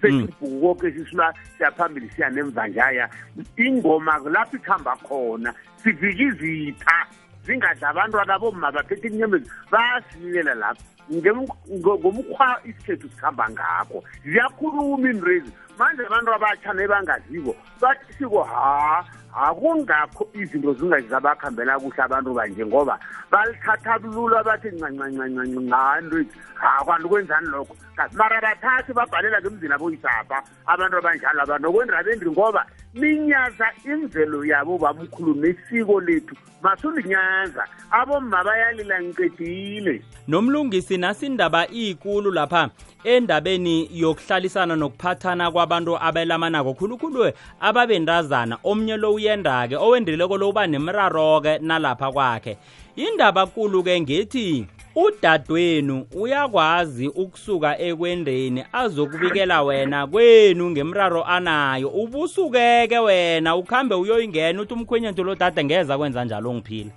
hmm. 0.00 0.26
setibhuku 0.26 0.60
koke 0.60 0.92
sisilwa 0.92 1.34
siyaphambili 1.56 2.10
siyanemva 2.10 2.68
njaya 2.68 3.08
ingoma 3.56 4.20
kulapho 4.20 4.56
ikuhamba 4.56 4.96
khona 4.96 5.54
sivika 5.82 6.22
izitha 6.24 7.06
zingadla 7.46 7.86
abantwana 7.92 8.32
bomma 8.42 8.68
baphethe 8.74 9.06
inyamezi 9.08 9.50
bayasilela 9.72 10.54
lapho 10.62 10.84
ngomukhwa 11.10 12.60
isikhethu 12.64 13.08
sihamba 13.18 13.48
ngakho 13.50 14.04
ziyakhuluma 14.24 15.10
inrezi 15.10 15.52
manje 15.78 16.02
abantu 16.06 16.30
abatshane 16.34 16.86
bangazibo 16.88 17.56
basiko 17.80 18.42
ha 18.46 19.04
akungakho 19.34 20.28
izinto 20.36 20.70
zingazabakhambela 20.78 21.78
kuhle 21.80 22.02
abantu 22.06 22.30
banje 22.34 22.62
ngoba 22.66 22.94
balithatha 23.30 23.98
bululo 23.98 24.38
abathi 24.38 24.68
ncancancancancancanrezi 24.68 26.38
ha 26.60 26.84
kwanti 26.84 27.08
kwenzani 27.08 27.46
lokho 27.48 27.74
mara 28.14 28.38
bathathi 28.40 28.92
babhalela 28.92 29.40
ngemzini 29.42 29.74
aboyisapa 29.74 30.38
abantu 30.66 30.94
abanjalo 30.98 31.42
aba 31.42 31.58
nokwendrabendri 31.58 32.30
ngoba 32.30 32.66
ninyaza 32.94 33.66
imvelo 33.84 34.44
yabo 34.44 34.78
bamkhulu 34.78 35.34
nesiko 35.34 36.00
lethu 36.00 36.36
masulinyaza 36.62 37.64
abomma 37.90 38.44
bayalila 38.44 39.02
ngiqedile 39.02 40.02
nomlungisi 40.28 40.91
sina 40.92 41.14
sindaba 41.14 41.66
ikulu 41.68 42.30
lapha 42.36 42.62
endabeni 43.04 43.88
yokuhlalisana 44.00 44.74
nokuphathana 44.76 45.46
kwabantu 45.52 45.92
abelamanako 46.00 46.74
khulukhulu 46.74 47.32
ababendazana 47.60 48.58
omnye 48.64 48.96
lo 48.96 49.14
uyenda-ke 49.16 49.76
owendeleko 49.76 50.36
lo 50.38 50.48
uba 50.52 50.66
nemraro-ke 50.68 51.58
nalapha 51.64 52.08
kwakhe 52.12 52.52
indaba 52.96 53.46
kulu-ke 53.46 54.00
ngethi 54.04 54.66
udadwenu 54.96 55.96
uyakwazi 56.12 57.08
ukusuka 57.08 57.70
ekwendeni 57.88 58.60
azokubikela 58.72 59.62
wena 59.62 60.06
kwenu 60.06 60.70
ngemraro 60.70 61.24
anayo 61.24 61.88
ubusukeke 61.88 62.98
wena 62.98 63.56
ukuhambe 63.56 63.94
uyoyingena 63.94 64.60
uthi 64.62 64.74
umkhwenyento 64.74 65.24
lo 65.24 65.34
dade 65.34 65.64
ngeza 65.64 65.98
kwenza 65.98 66.24
njalo 66.24 66.50
ongiphile 66.50 66.90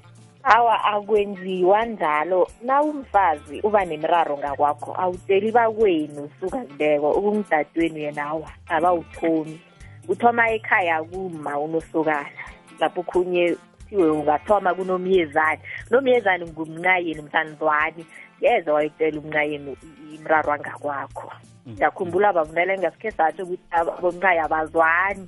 awa 0.46 0.84
akwenziwa 0.84 1.86
njalo 1.86 2.48
nawumfazi 2.62 3.62
uba 3.62 3.86
nemiraro 3.86 4.38
ngakwakho 4.38 4.94
awuteli 5.02 5.52
bakwenu 5.52 6.24
usukakubeko 6.34 7.12
ukumdadweni 7.12 8.02
yena 8.04 8.24
awa 8.30 8.52
abawuthomi 8.68 9.58
uthoma 10.08 10.50
ekhaya 10.54 11.02
kuma 11.04 11.58
unosukana 11.60 12.26
lapho 12.80 13.02
khunye 13.04 13.58
thiwe 13.90 14.10
ungathoma 14.10 14.74
kunomyezane 14.78 15.62
nomyezane 15.92 16.46
ngumncayeni 16.46 17.20
umsanzwani 17.22 18.06
yeza 18.42 18.74
wayitela 18.74 19.20
umncayeni 19.20 19.74
imiraro 20.16 20.54
angakwakho 20.54 21.32
ngiyakhumbula 21.70 22.34
bavumele 22.34 22.78
ngasikhe 22.78 23.12
satho 23.18 23.44
ukuthi 23.44 23.66
bomncayi 24.02 24.40
abazwani 24.46 25.26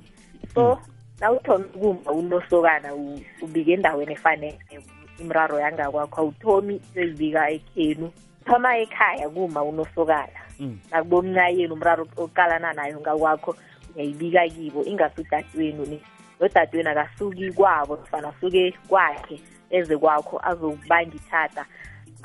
so 0.54 0.62
mm. 0.62 0.94
nawuthoma 1.20 1.64
kuma 1.74 2.10
unosokana 2.12 2.94
ubike 3.42 3.72
endaweni 3.72 4.12
efaneleo 4.12 4.82
imraro 5.22 5.54
yangakwakho 5.64 6.16
awuthomi 6.22 6.74
sezibika 6.94 7.42
ekhenu 7.56 8.06
thoma 8.46 8.70
ekhaya 8.82 9.26
kuma 9.34 9.60
unosokala 9.62 10.38
mm. 10.60 10.78
nakubo 10.90 11.22
mnayeni 11.22 11.72
umraro 11.76 12.04
oqalana 12.24 12.70
nayo 12.78 12.96
ngakwakho 13.00 13.50
uyayibika 13.94 14.42
kibo 14.54 14.80
ingase 14.90 15.20
udatwenu 15.20 15.82
ni 15.90 15.98
nodatweni 16.40 16.88
akasuki 16.90 17.52
kwabo 17.52 17.96
fana 18.10 18.28
asuke 18.30 18.72
kwakhe 18.88 19.36
eze 19.70 19.94
kwakho 20.02 20.36
azokubanga 20.50 21.14
ithata 21.20 21.62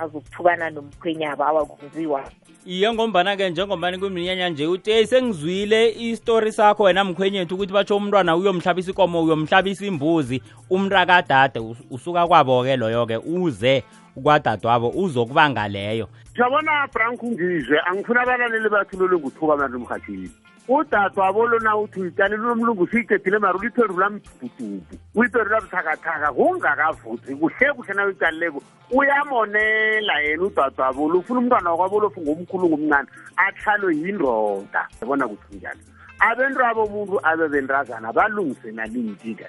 azokuthukana 0.03 0.65
nomkhwenyabo 0.69 1.41
awakunziwa 1.50 2.21
iye 2.65 2.93
ngombana-ke 2.93 3.50
njengombana 3.50 3.98
kwiminyanya 3.98 4.50
nje 4.50 4.67
uteyi 4.67 5.08
sengizwile 5.08 5.89
istori 6.00 6.51
sakho 6.51 6.84
wena 6.84 7.03
mkhwenyethu 7.03 7.55
ukuthi 7.55 7.74
batsho 7.74 7.98
umntwana 7.98 8.36
uyomhlabisa 8.36 8.91
ikomo 8.91 9.24
uyomhlabisa 9.24 9.86
imbuzi 9.86 10.41
umntakadade 10.70 11.60
usuka 11.91 12.27
kwabo-ke 12.27 12.75
loyo-ke 12.77 13.17
uze 13.17 13.84
kwadade 14.15 14.67
wabo 14.67 14.89
uzokuba 14.89 15.50
ngaleyo 15.50 16.08
siyabona 16.36 16.88
frank 16.88 17.24
ungizwe 17.24 17.79
angifuna 17.86 18.22
abalaleli 18.22 18.70
bathululenguthuka 18.70 19.55
manje 19.58 19.75
umhathini 19.77 20.29
udadwa 20.67 21.34
bolona 21.34 21.77
uthi 21.77 22.00
uyitshane 22.01 22.36
lunomlungu 22.38 22.88
siyithethile 22.88 23.38
mari 23.39 23.58
uliphendu 23.58 23.96
lamdubudubu 24.00 24.88
uliphendu 25.15 25.50
lamthakathaka 25.51 26.27
kungakavuthi 26.36 27.32
kuhle 27.36 27.67
kuhle 27.75 27.93
na 27.93 28.03
uyitshanileko 28.08 28.60
uyamonela 28.96 30.15
yena 30.24 30.43
udadwa 30.43 30.93
bolo 30.93 31.20
ufuna 31.20 31.39
umntwana 31.39 31.70
wakwabolofu 31.72 32.20
ngomkhulu 32.22 32.65
ngomncane 32.70 33.08
atlhalwe 33.36 33.91
yindoda 34.00 34.82
abona 35.01 35.25
kuthi 35.27 35.51
njalo 35.58 35.82
abentwabo 36.27 36.82
muntu 36.88 37.15
abe 37.27 37.46
bendazana 37.51 38.08
balungise 38.15 38.72
nalingitika 38.72 39.46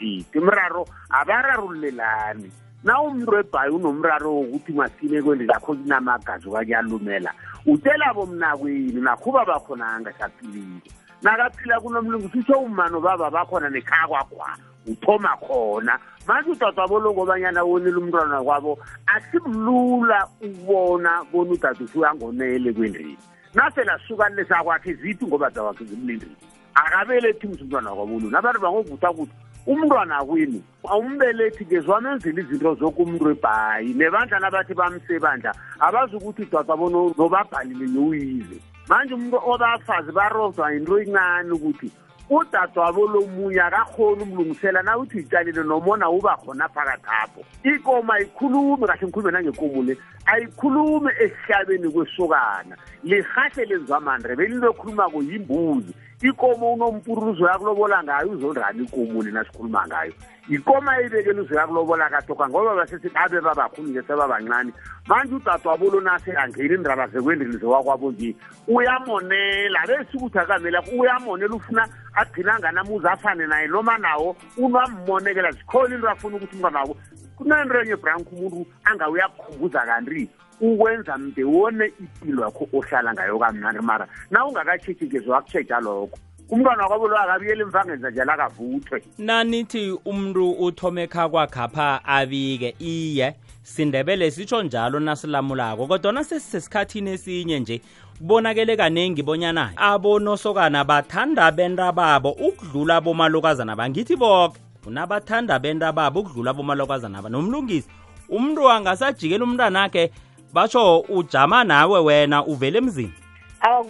ithi 0.00 0.38
mraro 0.40 0.88
abararululelani 1.12 2.48
nawumntu 2.84 3.36
ebhayi 3.38 3.72
unomraro 3.72 4.34
wokuthi 4.34 4.72
masine 4.72 5.22
kwendi 5.22 5.44
lakho 5.46 5.72
kunamagazi 5.74 6.48
okanyalumela 6.48 7.32
utela 7.66 8.14
bomnakwini 8.14 9.00
nakhuba 9.00 9.44
bakhona 9.48 9.84
angasaphilile 9.88 10.84
nakaphila 11.22 11.80
kunomlungu 11.80 12.28
sitho 12.32 12.60
umano 12.60 13.00
baba 13.00 13.30
bakhona 13.30 13.70
nekhakwakhwa 13.70 14.48
uthoma 14.86 15.32
khona 15.40 15.94
manje 16.28 16.50
udadwabologo 16.50 17.20
obanyana 17.24 17.64
wonile 17.64 17.96
umntwana 17.96 18.42
kwabo 18.44 18.78
asibulula 19.14 20.28
ukubona 20.44 21.24
bona 21.32 21.50
udadusuyangonele 21.56 22.70
kwendini 22.76 23.16
naselasukanilesakwakhe 23.54 24.92
ziphi 25.00 25.24
ngoba 25.26 25.50
dawakhe 25.50 25.84
zimlendini 25.88 26.36
akabelethi 26.74 27.46
umthi 27.48 27.62
umntwana 27.64 27.94
kwabo 27.96 28.12
lona 28.20 28.36
abantu 28.38 28.60
bangovutha 28.60 29.08
kuthi 29.16 29.32
umntwana 29.66 30.24
kwini 30.24 30.62
umbelethi 30.98 31.64
ngezwame 31.66 32.08
enzile 32.12 32.40
izinto 32.42 32.74
zokumntu 32.80 33.24
ebhayi 33.34 33.96
nebandla 33.96 34.38
labathi 34.44 34.74
bamsebandla 34.76 35.50
abazukuthi 35.86 36.44
dwaka 36.52 36.76
bona 36.76 36.98
nobabhalile 37.18 37.86
nowuyile 37.88 38.58
manje 38.88 39.12
umuntu 39.16 39.38
obafazi 39.52 40.10
barozwa 40.18 40.68
yinto 40.72 40.96
incane 41.02 41.48
ukuthi 41.56 41.88
udadwabo 42.36 43.02
lomunye 43.12 43.60
akakhoni 43.68 44.22
umlungisela 44.26 44.82
na 44.84 44.98
uthi 45.00 45.16
yitshalile 45.18 45.62
nomona 45.64 46.08
uba 46.12 46.36
khona 46.36 46.68
phakathapho 46.74 47.40
ikomo 47.64 48.12
ayikhulumi 48.12 48.84
kahle 48.86 48.96
ngikhulume 49.00 49.30
nangekomo 49.32 49.78
le 49.88 49.92
ayikhulumi 50.32 51.08
esihlabeni 51.24 51.88
kwesokana 51.92 52.74
lihahle 53.08 53.64
lenziwa 53.64 54.00
mandrebe 54.00 54.44
lilo 54.46 54.70
ekhulumako 54.76 55.18
yimbuzi 55.24 55.92
ikomo 56.22 56.72
unompurura 56.72 57.32
uzoyakulobola 57.32 58.02
ngayo 58.04 58.30
uzondani 58.30 58.84
ikomo 58.84 59.22
nina 59.22 59.44
sikhuluma 59.44 59.86
ngayo 59.86 60.12
ikoma 60.48 61.00
ibekele 61.00 61.40
uzoyakulobola 61.40 62.10
katoka 62.10 62.48
ngoba 62.48 62.74
basesithi 62.76 63.10
abe 63.14 63.40
babakhulu 63.40 63.88
njesebabancane 63.90 64.72
manje 65.06 65.34
udade 65.34 65.68
wabolonase 65.68 66.32
angeni 66.36 66.76
ndaba 66.78 67.06
zekwendilize 67.08 67.66
wakwabo 67.66 68.12
nje 68.12 68.36
uyamonela 68.68 69.80
besukuthi 69.86 70.38
akamelakho 70.38 70.90
uyamonela 70.98 71.54
ufuna 71.54 71.88
agcinanganamuza 72.14 73.10
afane 73.12 73.46
naye 73.46 73.66
noma 73.66 73.98
nawo 73.98 74.36
unamonekela 74.56 75.50
zikhona 75.50 75.94
into 75.96 76.08
afuna 76.10 76.36
ukuthi 76.36 76.54
umntwana 76.54 76.80
wabo 76.80 76.96
kunanrenye 77.36 77.96
branko 77.96 78.30
umuntu 78.36 78.66
angawuyakukhumbuza 78.84 79.80
kanti 79.82 80.28
uwenza 80.60 81.18
mbewone 81.18 81.86
ipilo 81.86 82.44
yakho 82.44 82.68
ohlala 82.74 83.12
ngayo 83.14 83.38
kamnandi 83.38 83.82
mara 83.82 84.06
na 84.30 84.46
ungakatshitshi 84.46 85.04
ngizowakutshetsha 85.06 85.80
lokho 85.80 86.18
umntwana 86.50 86.82
wakwabo 86.82 87.08
lo 87.08 87.18
akabiyeli 87.18 87.64
mvangenza 87.64 88.10
njalo 88.10 88.32
akavuthwe 88.32 89.02
nanithi 89.18 89.96
umntu 90.04 90.50
uthome 90.52 91.06
khakwakhapha 91.06 92.04
abike 92.04 92.74
iye 92.78 93.34
sindebele 93.62 94.30
sitsho 94.30 94.62
njalo 94.62 95.00
nasilamulako 95.00 95.86
kodwa 95.86 96.12
nasesisesikhathini 96.12 97.10
esinye 97.10 97.60
nje 97.60 97.80
bonakele 98.20 98.76
kanengi 98.76 99.22
bonyana 99.22 99.72
abonosokana 99.76 100.84
bathanda 100.84 101.50
benta 101.52 101.92
babo 101.92 102.30
ukudlula 102.30 103.00
bomalukazana 103.00 103.76
bangithi 103.76 104.16
boke 104.16 104.60
unabathanda 104.86 105.58
benta 105.58 105.92
babo 105.92 106.20
ukudlula 106.20 106.52
bomalukazana 106.52 107.22
ba 107.22 107.28
nomlungisi 107.28 107.88
umntu 108.28 108.70
angasajikela 108.70 109.44
umntanakhe 109.44 110.10
basho 110.54 111.00
ujama 111.08 111.64
nawe 111.64 112.00
wena 112.00 112.44
uvele 112.44 112.78
emzini 112.78 113.12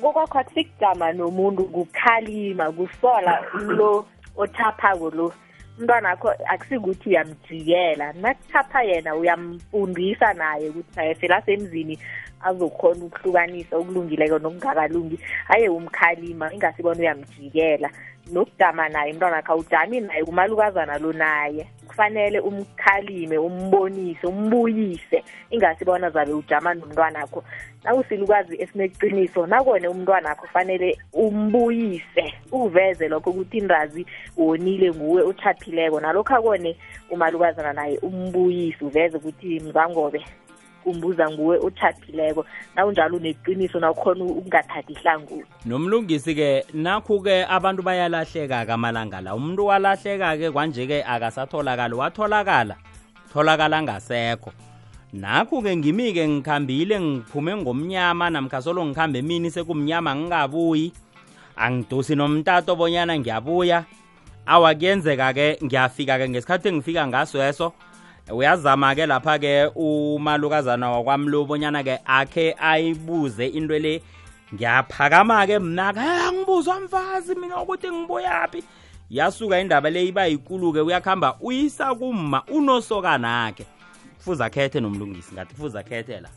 kokwakho 0.03 0.39
akusikujama 0.39 1.13
nomuntu 1.13 1.65
kukhalima 1.65 2.71
kusola 2.73 3.43
lo 3.79 4.07
othaphako 4.37 5.11
lo 5.11 5.33
umntwana 5.79 6.11
akho 6.11 6.29
akusikuthi 6.55 7.09
uyamjikela 7.09 8.13
nakuthapha 8.13 8.83
yena 8.83 9.17
uyamfundisa 9.17 10.35
naye 10.35 10.69
ukuthi 10.69 10.97
naye 10.97 11.15
fela 11.15 11.37
asemzini 11.37 11.99
azokhona 12.41 13.05
ukuhlukanisa 13.05 13.77
okulungileko 13.77 14.39
nokungakalungi 14.39 15.17
aye 15.53 15.69
umkhalima 15.69 16.53
ingasibona 16.55 17.01
uyamjikela 17.01 17.91
nokudama 18.33 18.89
naye 18.89 19.13
umntwana 19.13 19.37
akho 19.37 19.53
awujami 19.53 20.01
naye 20.01 20.25
kumalukazana 20.25 20.99
lo 20.99 21.13
naye 21.13 21.67
kufanele 21.95 22.41
umkhalime 22.41 23.39
umbonise 23.39 24.27
umbuyise 24.27 25.25
ingasibona 25.51 26.11
zabe 26.11 26.33
ujama 26.41 26.71
nomntwana 26.75 27.19
wakho 27.23 27.41
nawusilukazi 27.85 28.53
esineqiniso 28.63 29.41
nakone 29.53 29.87
umntwana 29.95 30.27
wakho 30.29 30.41
kufanele 30.47 30.89
umbuyise 31.25 32.25
uveze 32.59 33.05
lokho 33.13 33.29
ukuthi 33.33 33.57
indazi 33.63 34.03
wonile 34.41 34.87
nguwe 34.95 35.23
uchaphileko 35.31 35.97
nalokho 36.03 36.33
akone 36.39 36.71
umalukazana 37.15 37.73
naye 37.79 37.97
umbuyise 38.09 38.81
uveze 38.89 39.15
ukuthi 39.21 39.51
mzangobe 39.67 40.21
umbuza 40.85 41.31
nguwe 41.31 41.57
othathileko 41.67 42.45
nawunjalo 42.77 43.17
uneqiniso 43.17 43.79
nawukhona 43.81 44.25
ukungathathi 44.25 44.93
ihlangulo 44.93 45.45
nomlungisi-ke 45.69 46.75
nakhu-ke 46.77 47.47
abantu 47.49 47.81
bayalahleka-ke 47.83 48.73
amalanga 48.73 49.19
la 49.25 49.35
umuntu 49.35 49.67
walahleka-ke 49.67 50.49
kwanje-ke 50.53 50.99
akasatholakali 51.05 51.95
watholakala 51.95 52.77
tholakala 53.33 53.83
ngasekho 53.83 54.51
nakhu-ke 55.13 55.73
ngimi-ke 55.77 56.23
ngikhambile 56.29 56.97
ngiphume 57.01 57.53
ngomnyama 57.65 58.31
namkhasolo 58.31 58.85
ngikhambe 58.85 59.19
emini 59.19 59.49
sekumnyama 59.51 60.11
ngingabuyi 60.17 60.93
angidusi 61.57 62.15
nomtato 62.15 62.77
bonyana 62.77 63.17
ngiyabuya 63.19 63.85
awakuyenzeka-ke 64.47 65.65
ngiyafika-ke 65.65 66.25
ngesikhathi 66.31 66.67
engifika 66.69 67.03
ngaso 67.09 67.39
eso 67.41 67.73
uyazama-ke 68.33 69.07
lapha-ke 69.07 69.71
umalukazana 69.75 70.91
wakwamlobonyana-ke 70.91 71.99
akhe 72.07 72.57
ayibuze 72.59 73.47
into 73.47 73.79
le 73.79 74.03
ngiyaphakama-ke 74.55 75.59
mna-ke 75.59 75.99
angibuzwa 76.01 76.81
mfazi 76.81 77.35
mina 77.35 77.63
ukuthi 77.63 77.91
ngibuyaphi 77.93 78.65
yasuka 79.11 79.61
indaba 79.61 79.91
le 79.91 80.05
iba 80.09 80.27
yikulu-ke 80.27 80.81
uyakuhamba 80.81 81.37
uyisa 81.41 81.95
kuma 81.95 82.43
unosokanakhe 82.49 83.67
kufuza 84.17 84.51
khethe 84.51 84.81
nomlungisi 84.81 85.35
ngathi 85.35 85.55
kufuza 85.55 85.83
khethe 85.83 86.21
la 86.21 86.29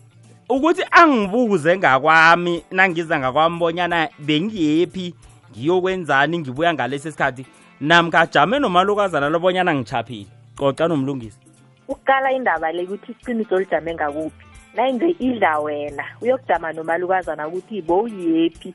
ukuthi 0.50 0.84
angibuze 0.91 1.78
ngakwami 1.78 2.63
nangiza 2.71 3.19
ngakwami 3.19 3.58
bonyana 3.58 4.10
bengiyephi 4.19 5.15
ngiyokwenzani 5.52 6.39
ngibuya 6.39 6.73
ngalesi 6.73 7.12
sikhathi 7.12 7.45
namkajame 7.82 8.60
nomalukazana 8.60 9.30
lobonyana 9.30 9.76
ngichaphile 9.76 10.26
xoxa 10.60 10.88
nomlungisi 10.88 11.46
ukuqala 11.88 12.28
indaba 12.38 12.67
le 12.71 12.84
ukuthi 12.84 13.12
isiqiniso 13.12 13.56
lijame 13.60 13.91
ngakuphi 13.95 14.43
nayinje 14.76 15.08
idla 15.28 15.52
wena 15.65 16.06
uyokujama 16.21 16.67
nomalukazana 16.76 17.43
ukuthi 17.47 17.78
bowuyephi 17.88 18.69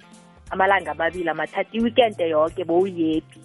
amalanga 0.52 0.90
amabili 0.94 1.30
amathathu 1.34 1.72
i-weekend 1.78 2.18
yonke 2.34 2.62
bowuyephi 2.70 3.38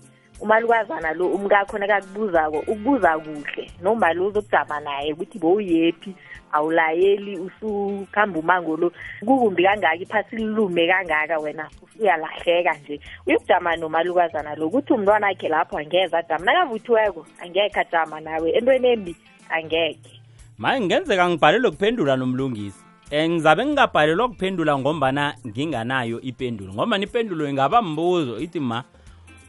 umalukazana 0.44 1.10
lo 1.20 1.26
umkakhona 1.38 1.86
kakubuzako 1.92 2.58
ukubuza 2.72 3.12
kuhle 3.24 3.64
nomali 3.84 4.20
uzokujama 4.26 4.76
naye 4.86 5.10
ukuthi 5.14 5.38
bowuyephi 5.44 6.12
awulayeli 6.52 7.40
usukhamba 7.40 8.40
umango 8.40 8.78
lo 8.78 8.92
kukumbi 9.26 9.64
kangaka 9.64 9.96
iphasi 9.96 10.36
lilume 10.36 10.88
kangaka 10.88 11.40
wena 11.40 11.68
uyalahleka 12.00 12.74
nje 12.74 13.00
uyokujama 13.28 13.76
nomalukazana 13.76 14.56
lo 14.56 14.70
kuthi 14.70 14.94
umntwana 14.94 15.28
akhe 15.28 15.48
lapho 15.48 15.78
angeze 15.78 16.16
ajama 16.18 16.46
nakavuthiweko 16.46 17.26
angekhe 17.42 17.80
ajama 17.80 18.20
nawe 18.20 18.50
entweni 18.52 18.88
embi 18.88 19.14
angekhe 19.50 20.12
maye 20.58 20.80
ngenzeka 20.82 21.30
ngibhalelwe 21.30 21.72
kuphendula 21.72 22.16
nomlungisi 22.16 22.80
um 23.12 23.32
ngizabe 23.32 23.66
ngingabhalelwa 23.66 24.28
kuphendula 24.30 24.78
ngombana 24.78 25.36
nginganayo 25.48 26.22
ipendulo 26.22 26.74
ngombana 26.74 27.04
ipendulo 27.04 27.50
ingaba 27.50 27.82
mbuzo 27.82 28.40
ithi 28.40 28.60
ma 28.60 28.84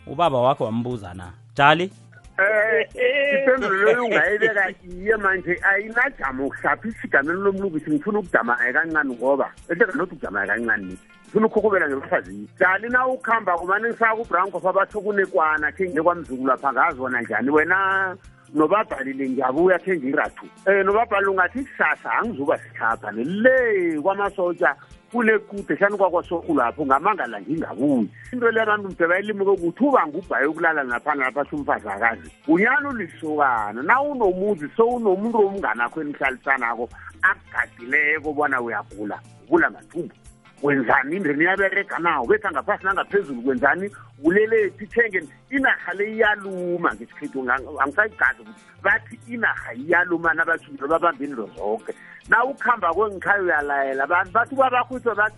ubaba 0.06 0.38
wakhe 0.40 0.64
wambuza 0.64 1.14
na 1.14 1.32
jali 1.54 1.90
um 2.38 2.44
impendulo 3.35 3.90
yongayibeka 3.92 4.70
iye 4.85 5.16
manje 5.16 5.61
ayinajama 5.62 6.44
ukusaphi 6.46 6.88
isigamelo 6.88 7.40
lomlungisi 7.42 7.90
ngifuna 7.90 8.18
ukujamaya 8.18 8.72
kancane 8.72 9.14
ngoba 9.14 9.51
ehleka 9.68 9.92
nothi 9.92 10.12
ukujamaya 10.14 10.46
kancane 10.46 10.85
nithi 10.85 11.05
ngifuna 11.24 11.46
ukhukubela 11.46 11.88
ngebahlazini 11.88 12.48
dali 12.59 12.88
na 12.88 13.07
ukuhamba 13.07 13.59
kumane 13.59 13.88
ngifaka 13.88 14.14
ubrankof 14.22 14.66
abatho 14.66 15.01
kunekwana 15.01 15.72
khenje 15.72 16.03
kwamzukulu 16.03 16.53
apha 16.53 16.72
ngazi 16.72 17.01
wona 17.01 17.20
njani 17.22 17.51
wena 17.51 18.16
nobabhalile 18.55 19.31
ngiyabuya 19.31 19.79
khenje 19.79 20.07
irathu 20.09 20.46
um 20.66 20.72
eh, 20.72 20.85
nobabhalile 20.85 21.31
ungathi 21.31 21.64
kusasa 21.64 22.12
angizuba 22.18 22.59
sikhapha 22.59 23.12
nele 23.12 24.01
kwamasotsha 24.01 24.77
kule 25.12 25.38
kude 25.38 25.77
shani 25.77 25.97
kwakwaso 25.97 26.38
kulapho 26.40 26.87
ngamangala 26.87 27.40
ngingabuyi 27.40 28.09
into 28.33 28.51
le 28.51 28.61
abantu 28.62 28.88
mdeba 28.88 29.18
elimuke 29.18 29.51
ukuthi 29.51 29.85
uba 29.85 30.07
ngubhayi 30.07 30.47
okulala 30.49 30.83
naphana 30.85 31.25
lapha 31.25 31.40
athi 31.40 31.57
umfazakazi 31.57 32.29
unyani 32.53 32.87
ulisokana 32.92 33.83
na 33.83 34.01
unomuzi 34.03 34.66
sowunomuntu 34.77 35.38
omnganakho 35.47 36.01
enihlalisanako 36.01 36.87
akugadileko 37.29 38.33
bona 38.37 38.61
uyagula 38.62 39.18
ugula 39.47 39.71
mathumbu 39.71 40.14
wenzani 40.62 41.16
indeni 41.16 41.42
iyabereka 41.44 41.99
na 41.99 42.23
ubetha 42.23 42.51
ngaphasi 42.53 42.85
nangaphezulu 42.85 43.42
kwenzani 43.42 43.90
ulelethi 44.25 44.87
thenge 44.87 45.23
inarha 45.51 45.92
le 45.92 46.12
iyaluma 46.14 46.94
ngesikhethu 46.94 47.47
angisayigazi 47.79 48.40
ukuthi 48.40 48.61
bathi 48.83 49.21
inarha 49.29 49.75
iyaluma 49.75 50.35
nabathunjelo 50.35 50.88
babambeni 50.88 51.33
lo 51.33 51.51
zonke 51.57 51.92
na 52.29 52.44
ukuhamba 52.44 52.94
kwengikhaya 52.94 53.42
uyalayela 53.42 54.07
bantu 54.07 54.33
bathi 54.33 54.55
ubabakhutho 54.55 55.14
bathi 55.14 55.37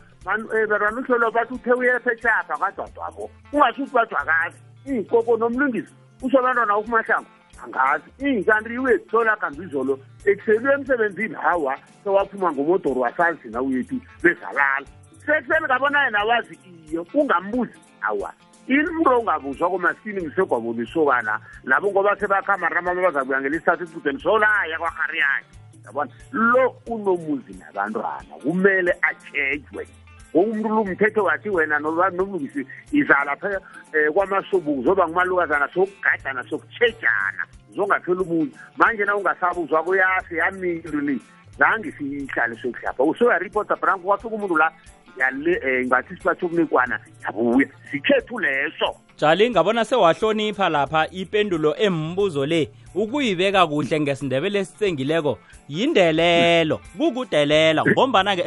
berwani 0.69 0.99
eh, 0.99 1.05
uhlolo 1.05 1.31
bathi 1.31 1.55
uthe 1.55 1.73
uyephetshapha 1.73 2.57
kwadwadwabo 2.57 3.31
ungasho 3.53 3.83
ukuthi 3.83 3.95
badwakazi 3.97 4.59
ikoko 5.01 5.37
nomlungisi 5.37 5.95
usobantwana 6.23 6.77
ukumahlango 6.77 7.29
angazi 7.65 8.05
ikanti 8.19 8.75
iwezithola 8.75 9.37
kambi 9.37 9.65
izolo 9.65 9.99
ekuselwe 10.25 10.75
emsebenzini 10.75 11.35
hawa 11.35 11.77
sewaphuma 12.05 12.53
ngomodoro 12.53 13.01
wasazina 13.01 13.61
wethu 13.61 13.97
bezalala 14.23 14.87
sesenikabona 15.27 16.05
yena 16.05 16.25
wazi 16.25 16.59
iyo 16.91 17.07
ungambuzi 17.15 17.79
awa 18.01 18.33
ini 18.67 18.87
umuntu 18.89 19.11
ongabuzwa 19.19 19.71
komasini 19.71 20.23
ngisegwaboni 20.27 20.87
sobana 20.87 21.41
labo 21.65 21.91
ngoba 21.91 22.17
sebakhamarinamama 22.21 23.03
bazabuya 23.03 23.41
ngelisathi 23.41 23.83
esibudeni 23.83 24.21
solaya 24.21 24.79
kwakhariyakhe 24.79 25.47
yabona 25.85 26.11
lo 26.33 26.77
unomuzi 26.87 27.53
nabantwana 27.59 28.35
kumele 28.43 28.93
achejwe 29.03 29.89
ngokumntu 30.35 30.69
lumthetho 30.69 31.25
wathi 31.25 31.49
wena 31.51 31.79
nomlungisi 31.79 32.67
izalapha 32.93 33.49
um 33.49 33.63
eh, 33.95 34.13
kwamasobu 34.13 34.75
kuzoba 34.75 35.09
ngumalukazana 35.09 35.69
sokugadana 35.75 36.43
sokuchejana 36.51 37.45
zongapheli 37.75 38.21
umuntu 38.21 38.57
manje 38.77 39.05
na 39.05 39.17
ungasabuzwa 39.17 39.83
kuyasi 39.83 40.37
yamindu 40.37 41.01
le 41.01 41.19
zange 41.59 41.93
siyihlale 41.93 42.57
sokuhlapha 42.63 43.03
usoyaripota 43.05 43.77
branko 43.77 44.03
kwafika 44.07 44.29
umuntu 44.37 44.57
la 44.57 44.73
Eh, 45.19 45.87
ngathi 45.87 46.17
sibatho 46.17 46.49
kunikwana 46.49 47.01
yabuya 47.25 47.69
sikhethu 47.91 48.39
leso 48.39 48.95
jali 49.19 49.51
ngabona 49.51 49.85
sewahlonipha 49.85 50.69
lapha 50.69 51.09
ipendulo 51.11 51.77
embuzo 51.77 52.47
le 52.47 52.71
ukuyibeka 52.95 53.67
kuhle 53.67 54.01
ngesindebele 54.01 54.59
esisengileko 54.59 55.39
yindelelo 55.69 56.81
kukudelela 56.99 57.83
ngombana-ke 57.85 58.45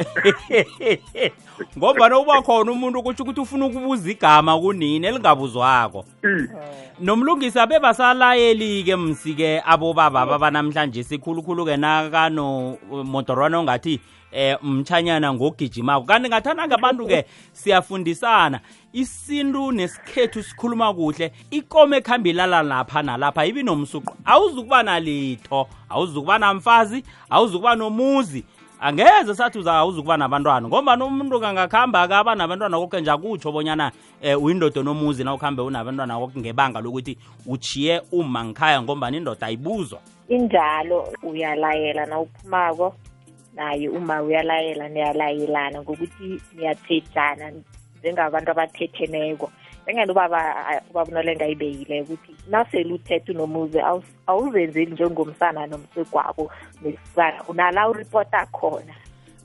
ngombana 1.78 2.18
uba 2.18 2.42
khona 2.42 2.72
umuntu 2.72 2.98
ukutsho 2.98 3.22
ukuthi 3.22 3.40
ufuna 3.40 3.64
ukubuza 3.66 4.10
igama 4.10 4.58
kunini 4.60 5.06
elingabuzwako 5.06 6.04
mm. 6.22 6.48
nomlungisi 7.00 7.58
abebasalayeli-ke 7.58 8.96
msi-ke 8.96 9.62
abobaba 9.66 10.26
babanamhlanje 10.26 11.04
sikhulukhulu-ke 11.04 11.76
nakanomodorwana 11.76 13.56
eh, 13.56 13.60
ongathi 13.60 14.00
eh 14.34 14.58
mtshanyana 14.62 15.34
ngogijimako 15.34 16.06
kanti 16.06 16.28
ngathananga 16.28 16.74
abantu 16.74 17.06
ke 17.06 17.24
siyafundisana 17.52 18.60
isintu 18.92 19.72
nesikhethu 19.72 20.42
sikhuluma 20.42 20.94
kuhle 20.94 21.32
ikome 21.50 21.96
ekuhambeilala 21.96 22.62
lapha 22.62 23.02
nalapha 23.02 23.46
ibi 23.46 23.62
nomsuqo 23.62 24.16
awuzukuba 24.24 24.82
nalitho 24.82 25.66
awuzukuba 25.88 26.38
namfazi 26.38 27.04
awuzukuba 27.30 27.74
nomuzi 27.74 28.44
angeze 28.80 29.34
sathi 29.34 29.58
uzawuzukuba 29.58 30.16
nabantwana 30.16 30.68
ngoba 30.68 30.96
nomuntu 30.96 31.40
kangakuhamba 31.40 32.08
ke 32.08 32.14
aba 32.14 32.34
nabantwana 32.34 32.78
koke 32.78 33.00
nje 33.00 33.10
akutsho 33.10 33.52
bonyana 33.52 33.92
um 34.34 34.42
uyindoda 34.44 34.82
nomuzi 34.82 35.24
na 35.24 35.34
ukuhambe 35.34 35.62
unabantwana 35.62 36.18
koke 36.18 36.38
ngebanga 36.40 36.80
lokuthi 36.80 37.16
uchiye 37.46 38.02
umangikhaya 38.12 38.82
ngombani 38.82 39.16
indoda 39.16 39.46
ayibuzwa 39.46 40.00
injalo 40.28 41.08
uyalayela 41.22 42.06
nawuphumako 42.06 42.94
naye 43.54 43.88
uma 43.88 44.22
uyalayela 44.22 44.88
niyalayelana 44.88 45.80
ngokuthi 45.82 46.26
niyathethana 46.56 47.46
njengabantu 48.00 48.50
abathetheneko 48.50 49.46
engani 49.86 50.10
ubabunolenga 50.90 51.44
ayibeyile 51.44 51.96
ukuthi 52.02 52.32
nasele 52.50 52.90
uthethe 52.96 53.32
unomuzi 53.32 53.78
awuzenzeli 54.30 54.90
njengomsana 54.92 55.66
nomsegwabo 55.66 56.44
nesisana 56.82 57.38
unala 57.48 57.88
uripota 57.88 58.46
khona 58.56 58.94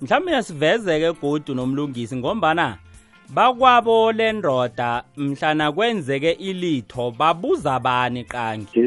mhlawumbe 0.01 0.31
yasiveze-ke 0.31 1.11
godu 1.21 1.53
nomlungisi 1.55 2.15
ngombana 2.15 2.77
bakwabo 3.33 4.11
le 4.11 4.31
ndoda 4.31 5.03
mhlana 5.17 5.71
kwenzeke 5.71 6.31
ilitho 6.31 7.11
babuza 7.11 7.79
bani 7.79 8.23
qangi 8.23 8.79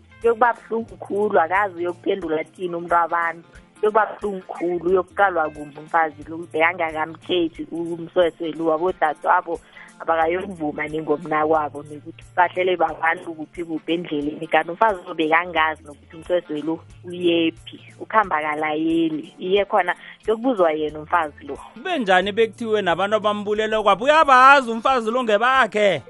yokuba 0.22 0.52
buhlungu 0.52 0.96
khulu 0.96 1.40
akazi 1.40 1.76
uyokuphendula 1.76 2.44
thini 2.44 2.74
umntu 2.76 2.94
wabantu 2.94 3.48
yokuba 3.82 4.06
buhlungu 4.06 4.42
khulu 4.46 4.90
uyokuqalwa 4.90 5.50
kumbi 5.50 5.78
umfazi 5.80 6.24
lo 6.28 6.36
beyangakamkhethi 6.52 7.66
umsweswelu 7.70 8.66
wabodade 8.66 9.28
wabo 9.28 9.60
abakayokuvuma 10.00 10.88
ningomna 10.88 11.46
kwabo 11.46 11.82
nokuthi 11.82 12.24
bahlele 12.36 12.76
babantu 12.76 13.34
kuphi 13.34 13.64
kuphi 13.64 13.92
endleleni 13.94 14.46
kanti 14.46 14.70
umfazi 14.70 15.00
ube 15.10 15.28
kangazi 15.28 15.82
nokuthi 15.84 16.16
umsweswelu 16.16 16.74
uyephi 17.04 17.80
ukuhambakalayeli 18.00 19.34
iye 19.38 19.64
khona 19.64 19.96
kuyokubuzwa 20.24 20.72
yena 20.72 20.98
umfazi 20.98 21.46
lo 21.46 21.56
kube 21.56 21.98
njani 21.98 22.32
bekuthiwe 22.32 22.82
nabantu 22.82 23.16
abambulelo 23.16 23.82
kwabo 23.82 24.04
uyabazi 24.04 24.70
umfazi 24.70 25.10
lo 25.10 25.22
ngebakhe 25.24 26.02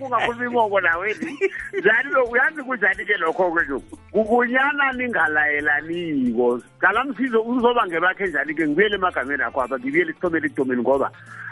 kungakhuluma 0.00 0.66
wena 0.66 0.92
njani 1.72 2.08
uyazi 2.32 2.62
kunjani-ke 2.62 3.16
lokho-ke 3.20 3.64
nje 3.64 3.84
kukunyana 4.10 4.92
ningalayelaniko 4.92 6.60
cala 6.80 7.04
msizo 7.04 7.42
uzobange 7.42 8.00
bakhe 8.00 8.26
njani-ke 8.26 8.66
ngibuyele 8.66 8.94
emagameni 8.96 9.42
akho 9.42 9.60
apha 9.62 9.78
ngibuyele 9.78 10.10
ekuthomeni 10.10 10.46
ekuthomeni 10.46 10.82
ngoba 10.82 11.08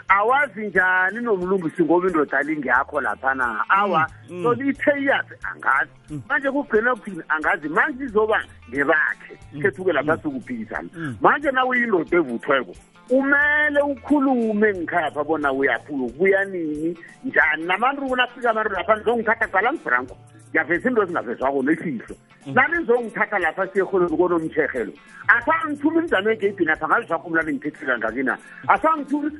awazi 0.07 0.67
njani 0.67 1.17
nomlungisi 1.21 1.83
ngoba 1.83 2.07
indoda 2.07 2.41
lingekho 2.43 3.01
laphana 3.01 3.63
awa 3.69 4.05
mm, 4.29 4.35
mm. 4.35 4.43
so 4.43 4.49
ithayazi 4.63 5.33
angazi 5.49 5.91
mm. 6.11 6.21
manje 6.27 6.51
kugcina 6.51 6.95
kuthini 6.95 7.23
angazi 7.29 7.69
manje 7.69 8.03
izoba 8.03 8.43
ngebakhe 8.69 9.33
khethuke 9.61 9.93
lapha 9.93 10.17
sukuphikisana 10.17 10.89
manje 11.21 11.51
nawuyindoda 11.51 12.17
evuthweko 12.17 12.73
kumele 13.13 13.79
ukhulume 13.81 14.67
ngikhapha 14.73 15.21
bona 15.23 15.51
uyaphi 15.53 15.93
ubuya 15.93 16.45
nini 16.45 16.97
njani 17.25 17.63
nabantu 17.65 18.07
kunafika 18.07 18.49
abantu 18.49 18.73
lapha 18.73 18.93
nizongithatha 18.95 19.47
cala 19.53 19.69
ngibranko 19.73 20.15
ngiyaveza 20.49 20.89
into 20.89 21.01
ezingavezwako 21.03 21.59
nefihlo 21.63 22.15
mm. 22.45 22.53
nanizongithatha 22.57 23.37
lapha 23.43 23.63
siyeholweni 23.69 24.17
konomtshehelo 24.17 24.93
asangithumi 25.35 25.99
imzane 26.01 26.27
egeyidini 26.33 26.71
apha 26.71 26.87
ngazi 26.87 27.07
zakho 27.09 27.27
mlani 27.29 27.61
ngakina 27.97 28.33
asangithumi 28.73 29.31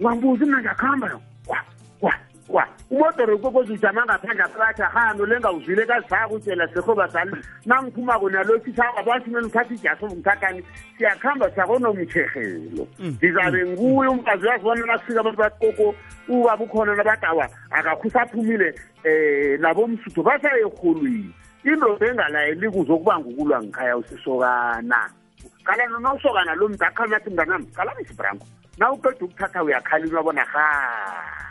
ngambuzi 0.00 0.42
eh, 0.44 0.48
mna 0.48 0.58
ngiyakuhamba 0.60 1.20
kwa 1.46 1.58
kwa 2.00 2.14
kwa 2.48 2.66
umodere 2.90 3.36
kokozijama 3.38 4.04
ngaphandle 4.04 4.42
aphakathi 4.44 4.82
ahano 4.82 5.26
lengawuzile 5.26 5.86
kazaa 5.86 6.28
kutyela 6.28 6.68
sehoba 6.68 7.08
sal 7.10 7.28
nangiphumako 7.66 8.30
nalokisaabasimenithathi 8.30 9.74
ijaso 9.74 10.06
ngithathani 10.06 10.62
siyakuhamba 10.98 11.50
siyakonomthehelo 11.50 12.86
mm, 12.98 13.06
ndizabe 13.10 13.64
mm, 13.64 13.70
nguye 13.70 14.08
mm. 14.10 14.18
umfazi 14.18 14.42
uyazibona 14.46 14.86
nakufika 14.86 15.20
abantu 15.20 15.36
bakoko 15.42 15.94
uba 16.28 16.56
bukhona 16.56 16.94
nabadawa 16.96 17.48
akakhusaphumile 17.70 18.68
um 18.70 18.76
eh, 19.04 19.60
nabomsutho 19.60 20.22
basayerholweni 20.22 21.34
indoda 21.64 22.06
engalayeli 22.08 22.70
kuzokuba 22.70 23.18
ngukulwa 23.18 23.62
ngikhaya 23.62 23.96
usisokana 23.96 25.10
qala 25.64 25.86
nona 25.86 26.14
usokana 26.14 26.54
lo 26.54 26.68
mntu 26.68 26.84
akhalnathi 26.84 27.30
mntanam 27.30 27.66
qala 27.76 27.92
misibranko 27.98 28.46
na 28.78 28.92
uqeda 28.92 29.24
ukuthatha 29.24 29.62
uyakhalini 29.62 30.14
wabona 30.14 30.44
haa 30.44 31.45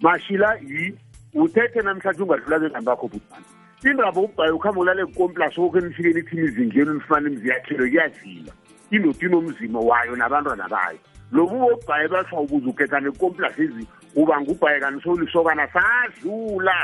mashila 0.00 0.54
yi 0.66 0.94
uthethe 1.34 1.82
namhlanje 1.82 2.22
ungadlula 2.22 2.58
kengambakho 2.60 3.06
bhutwana 3.12 3.44
indaba 3.84 4.20
ubhayi 4.20 4.52
ukhambe 4.52 4.80
ulale 4.80 5.06
komplas 5.16 5.58
okho 5.58 5.78
enifike 5.78 6.12
nithini 6.12 6.44
izingeni 6.48 6.92
nifumane 6.94 7.26
imziyathelo 7.30 7.84
kuyazila 7.88 8.52
indoda 8.90 9.22
inomzimo 9.26 9.80
wayo 9.88 10.16
nabantwana 10.16 10.68
bayo 10.68 10.98
lobu 11.32 11.56
ubhayi 11.72 12.08
bathiwa 12.12 12.40
ubuze 12.40 12.66
ugethane 12.70 13.10
komplas 13.10 13.58
ezi 13.58 13.84
uba 14.20 14.40
ngubhayi 14.40 14.80
kanisolisokana 14.80 15.68
sadlula 15.74 16.78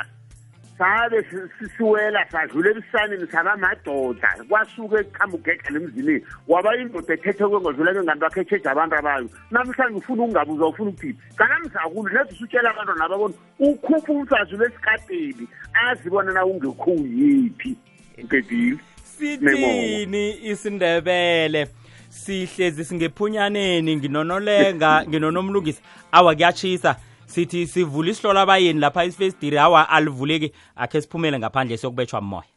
sabe 0.79 1.27
sisiwela 1.59 2.25
sadlula 2.33 2.71
ebusaneni 2.71 3.27
saba 3.33 3.57
madoda 3.57 4.29
kwasuke 4.49 5.05
khambugeka 5.13 5.71
nemzinini 5.73 6.23
waba 6.49 6.77
indoda 6.77 7.15
ethethekwe 7.15 7.59
ngodlula 7.61 7.93
kengani 7.95 8.21
bakho 8.21 8.41
e-cheje 8.41 8.69
abantu 8.69 8.95
abayo 8.97 9.31
namhlanje 9.51 9.97
ufuna 9.99 10.23
ukungabuza 10.23 10.67
ufuna 10.67 10.91
ukuphila 10.91 11.17
kanamzakulu 11.37 12.09
nezi 12.13 12.37
sutshela 12.39 12.71
abantu 12.71 12.95
nababona 12.95 13.35
ukhupha 13.59 14.13
umfazi 14.13 14.57
lwesikadeli 14.57 15.49
azibona 15.87 16.33
na 16.33 16.45
ungekhuyiphi 16.47 17.77
ngedile 18.25 18.79
sithini 19.05 20.39
isindebele 20.51 21.67
sihlezi 22.09 22.85
singephunyaneni 22.85 23.97
nginonolenga 23.97 25.05
nginonomlungisa 25.09 25.83
awa 26.13 26.35
kuyatshisa 26.35 26.97
sithi 27.27 27.67
sivula 27.67 28.11
isihlola 28.11 28.41
abayeni 28.43 28.81
lapha 28.81 29.05
isifesidiri 29.05 29.57
hawa 29.57 29.83
alivuleki 29.97 30.53
akhe 30.77 31.01
siphumele 31.03 31.39
ngaphandle 31.39 31.77
siyokubetshwa 31.77 32.21
moya 32.21 32.49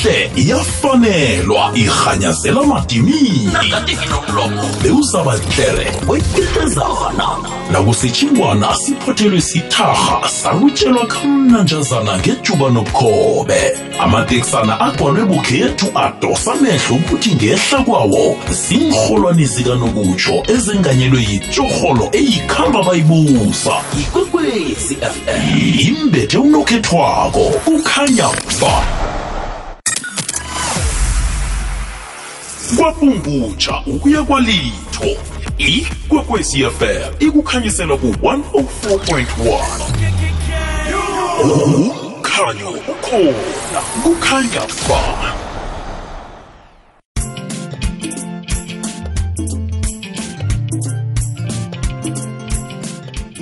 ihle 0.00 0.30
iyafanelwa 0.36 1.72
irhanyazela 1.74 2.62
madimini 2.62 3.50
bewuzaba 4.82 5.38
tlere 5.38 5.92
kwekitezana 6.06 7.28
nakusitshingwana 7.72 8.74
siphathelwe 8.74 9.40
sitharha 9.40 10.28
sarutshelwa 10.42 11.06
kamnanjazana 11.06 12.18
ngejuba 12.18 12.70
nobukhobe 12.70 13.60
amateksana 14.00 14.80
agwalwe 14.80 15.24
bukhethu 15.24 15.86
adosa 15.94 16.54
mehlo 16.62 16.96
ukuthi 16.96 17.34
ngehla 17.34 17.78
kwawo 17.86 18.22
ziinrholwane 18.58 19.44
zikanokutsho 19.54 20.34
ezenganyelwe 20.54 21.20
yitshorholo 21.32 22.04
eyikhamba 22.18 22.78
bayibusa 22.86 23.74
ikwekwezi 24.00 24.94
fm 25.14 25.42
imbethe 25.90 26.36
unokhethwako 26.38 27.44
kukhanya 27.64 28.28
ba 28.60 28.74
kwabumbutsha 32.78 33.74
ukuya 33.90 34.22
kwalitho 34.22 35.06
ikwekwecfm 35.58 37.14
ikukhanyisela 37.26 37.94
ku-104.1 37.96 38.56
ukhanyo 42.22 42.68
ukhona 42.70 43.80
kukhanya 44.04 44.60
ba 44.86 45.00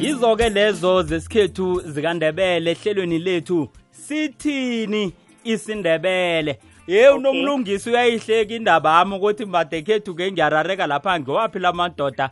yizo-ke 0.03 0.47
lezo 0.57 0.93
zesikhethu 1.03 1.67
zikandebele 1.93 2.71
ehlelweni 2.73 3.19
lethu 3.19 3.69
sithini 3.91 5.13
isindebele 5.45 6.59
ye 6.89 7.09
unomlungisi 7.11 7.91
uyayihleka 7.91 8.55
indaba 8.55 8.99
yami 8.99 9.15
ukuthi 9.17 9.45
madekhethu 9.47 10.15
ke 10.17 10.33
ngiyarareka 10.33 10.87
lapha 10.87 11.21
ngiwaphi 11.21 11.59
la 11.59 11.73
madoda 11.73 12.27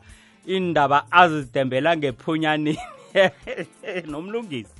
indaba 0.46 0.98
azizitembela 1.20 1.90
ngephunyanini 1.96 2.78
nomlungisi 4.12 4.72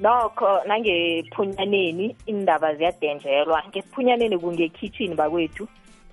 nokho 0.00 0.48
nangephunyaneni 0.68 2.16
indaba 2.26 2.74
ziyadenjelwa 2.74 3.62
ngephunyaneni 3.68 4.38
kungekhitshini 4.38 5.14
bakwethu 5.16 5.64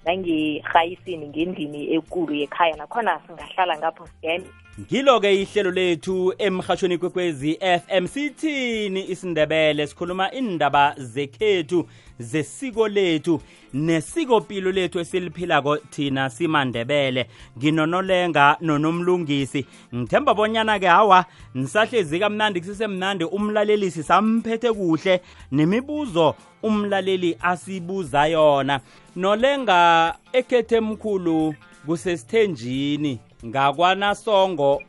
nangerhayisini 0.05 1.27
ngendlini 1.27 1.81
ekulu 1.97 2.33
yekhaya 2.33 2.75
nakhona 2.79 3.19
singahlala 3.27 3.77
ngapho 3.77 4.07
siyene 4.15 4.47
ngilo-ke 4.79 5.31
ihlelo 5.41 5.71
lethu 5.71 6.33
emhashweni 6.37 6.97
kwekwezi 6.97 7.59
fm 7.87 8.07
sithini 8.07 9.09
isindebele 9.09 9.87
sikhuluma 9.87 10.31
indaba 10.31 10.95
zekhethu 10.97 11.85
zesiko 12.19 12.87
lethu 12.87 13.41
nesikopilo 13.73 14.71
lethu 14.71 14.99
esiliphilako 14.99 15.77
thina 15.77 16.29
simandebele 16.29 17.25
nginonolenga 17.57 18.57
nonomlungisi 18.61 19.65
ngithemba 19.95 20.33
bonyana-ke 20.33 20.87
hawa 20.87 21.25
nisahlezi 21.55 22.19
kamnandi 22.19 22.59
kusisemnandi 22.59 23.23
umlalelisi 23.23 24.03
samphethe 24.03 24.71
kuhle 24.73 25.21
nemibuzo 25.51 26.35
umlaleli 26.63 27.37
asibuza 27.41 28.27
yona 28.27 28.79
nolenga 29.15 30.15
ekhethe 30.33 30.79
mkhulu 30.79 31.55
kusesithenjini 31.85 33.19
ngakwanasongo 33.45 34.81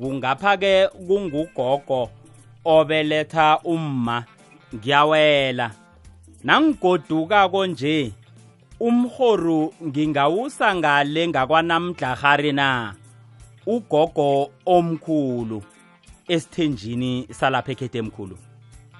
kungapha-ke 0.00 0.88
kungugogo 1.06 2.10
obeletha 2.64 3.58
umma 3.64 4.24
ngiyawela 4.74 5.70
nangigoduka 6.44 7.48
konje 7.48 8.12
umhoru 8.80 9.74
ngingawusa 9.86 10.74
ngale 10.74 11.28
ngakwanamdlahari 11.28 12.52
na 12.52 12.94
ugogo 13.66 14.50
omkhulu 14.66 15.62
esithenjini 16.28 17.28
salapha 17.32 17.72
ekhethe 17.72 17.98
emkhulu 17.98 18.36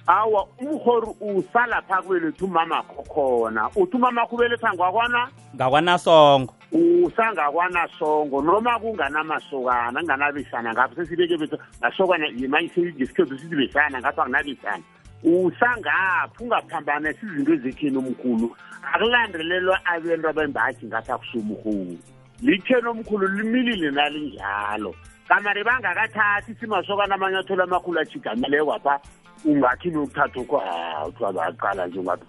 awa 0.07 0.43
umhoru 0.64 1.17
usalapha 1.21 1.97
kubelethi 2.03 2.45
umamakho 2.45 3.01
khona 3.12 3.69
uthi 3.77 3.97
umamakho 3.97 4.33
ubeletha 4.37 4.69
ngakwana 4.75 5.23
ngakwanasongo 5.57 6.53
usangakwanasongo 6.75 8.43
noma 8.43 8.79
kunganamasokana 8.79 10.01
kunganabesana 10.01 10.73
ngapho 10.73 10.95
sesibeke 10.95 11.37
bethu 11.37 11.59
masokana 11.81 12.27
yemaisegesikhethu 12.35 13.39
sizibesana 13.39 14.01
ngapho 14.03 14.23
akunabesana 14.23 14.83
usangapho 15.23 16.39
ungaphambanesa 16.45 17.23
izinto 17.31 17.53
ezekheni 17.55 17.99
omkhulu 17.99 18.47
akulandelelwa 18.93 19.77
abento 19.87 20.27
abembathi 20.35 20.87
ngapho 20.91 21.15
akusumhulu 21.15 21.97
likheni 22.43 22.87
omkhulu 22.91 23.27
limilile 23.39 23.91
nalinjalo 23.91 24.95
kamari 25.31 25.63
bangakathathi 25.65 26.55
simasokana 26.59 27.15
amanyathelo 27.15 27.63
amakhulu 27.65 28.01
ajigameleyo 28.03 28.67
kwapha 28.67 28.99
ungathi 29.47 29.91
nokuthatha 29.91 30.41
ukho 30.43 30.57
ha 30.59 31.07
uthiwa 31.07 31.33
baqala 31.33 31.87
nje 31.87 31.99
ungaphi 32.01 32.27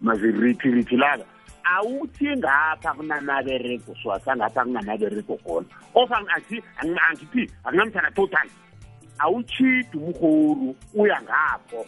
mazirithirithi 0.00 0.96
laka 0.96 1.24
awuthi 1.64 2.26
ngapha 2.36 2.92
kunamabereko 2.94 3.94
swasangapha 4.02 4.64
kunganabereko 4.64 5.34
khona 5.44 5.66
ofang 5.96 6.26
athi 6.36 6.60
angithi 6.80 7.42
anginamthana 7.64 8.10
total 8.14 8.46
awutshidi 9.24 9.96
umhoru 9.98 10.68
uya 10.94 11.18
ngapho 11.24 11.80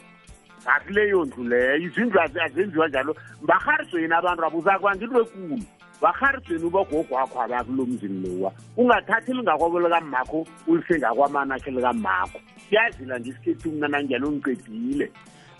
ngakuleyo 0.62 1.18
ndlu 1.28 1.42
leyo 1.52 1.76
izindlu 1.86 2.18
azenziwa 2.24 2.86
njalo 2.88 3.12
mbaharisweni 3.42 4.14
abantu 4.18 4.42
abo 4.46 4.56
uzakubanza 4.58 5.02
into 5.04 5.20
ekulu 5.22 5.56
bakharisweni 6.02 6.64
ubagogwakho 6.66 7.36
abakulo 7.44 7.82
mzini 7.86 8.18
lowa 8.24 8.50
ungathathi 8.76 9.30
lingakwabo 9.36 9.76
likammakho 9.80 10.40
ulisengakwamanakhe 10.66 11.70
likammakho 11.70 12.38
kuyazila 12.68 13.14
ngesikhethi 13.20 13.64
umnananjalo 13.68 14.26
ngicedile 14.32 15.06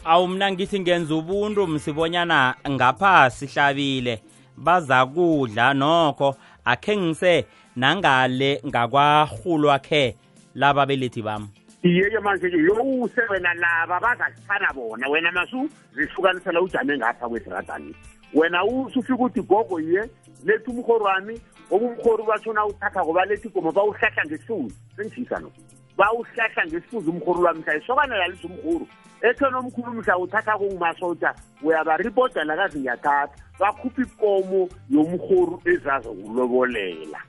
awumna 0.06 0.52
ngithi 0.52 0.80
ngenza 0.80 1.14
ubuntu 1.14 1.66
msibonyana 1.66 2.54
ngapha 2.70 3.30
sihlabile 3.30 4.22
baza 4.56 5.06
kudla 5.06 5.74
nokho 5.74 6.36
akhe 6.64 6.96
ngise 6.96 7.44
nangale 7.76 8.62
ngakwahulwa 8.66 9.78
khe 9.78 10.16
laba 10.54 10.86
belethi 10.86 11.22
bami 11.22 11.46
yeke 11.82 12.18
manje 12.18 12.48
lowusewena 12.48 13.54
laba 13.54 14.00
bazazifana 14.00 14.72
bona 14.74 15.08
wena 15.08 15.32
masu 15.32 15.70
zihlukanisela 15.94 16.60
ujame 16.62 16.96
ngapha 16.96 17.28
kwedradani 17.28 17.94
wena 18.34 18.64
usufika 18.64 19.14
ukuthi 19.14 19.42
gogo 19.42 19.80
ye 19.80 20.10
lethi 20.44 20.70
umhori 20.70 21.04
wami 21.04 21.40
ngoba 21.68 21.86
umhori 21.86 22.22
bathona 22.22 22.66
uthatha 22.66 23.02
ngoba 23.04 23.24
lethi 23.24 23.48
igomo 23.48 23.72
bawuhlahla 23.72 24.22
ngesuzi 24.26 24.74
sengijisa 24.96 25.38
noko 25.38 25.60
bawuhlahla 25.98 26.62
ngesifuza 26.66 27.09
umrhuru 27.11 27.40
lwamhlanje 27.42 27.87
sobane 27.87 28.14
lalithi 28.16 28.46
umrhuru 28.46 28.87
ethona 29.28 29.59
omkhulu 29.61 29.90
mhla 29.96 30.18
uthatha 30.24 30.52
kungumasotsha 30.59 31.30
uyabaripota 31.66 32.40
lakazi 32.48 32.76
ngiyathatha 32.80 33.32
bakhuphe 33.61 34.02
ikomo 34.04 34.61
yomrhuru 34.94 35.54
ezazokulobolela 35.72 37.20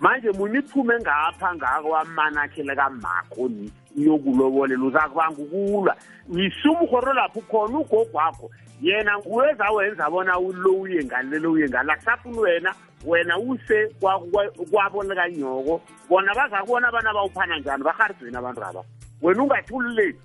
manje 0.00 0.30
munyiphume 0.30 0.94
ngapha 1.00 1.54
ngako 1.56 1.88
wamanakhe 1.88 2.62
lekamakho 2.62 3.48
ni 3.48 3.72
iyokulobolela 3.96 4.84
uzakubanga 4.84 5.42
ukulwa 5.42 5.96
yisuma 6.34 6.80
uhoro 6.80 7.12
lapho 7.12 7.40
khona 7.40 7.78
ugogwakho 7.78 8.50
yena 8.82 9.18
nguwezawenza 9.18 10.10
bona 10.10 10.38
ulo 10.38 10.70
uye 10.80 11.04
ngane 11.04 11.30
lelo 11.30 11.52
uye 11.52 11.68
ngane 11.68 11.86
lakusafuni 11.88 12.38
wena 12.38 12.74
wena 13.06 13.38
use 13.38 13.88
kwabo 14.70 15.02
lekanyoko 15.02 15.80
bona 16.08 16.34
bazakubona 16.34 16.88
abana 16.88 17.10
bawuphana 17.14 17.58
njani 17.58 17.84
baharidweni 17.84 18.36
abantu 18.36 18.62
aba 18.64 18.82
wena 19.22 19.42
ungathi 19.42 19.72
ululeli 19.74 20.18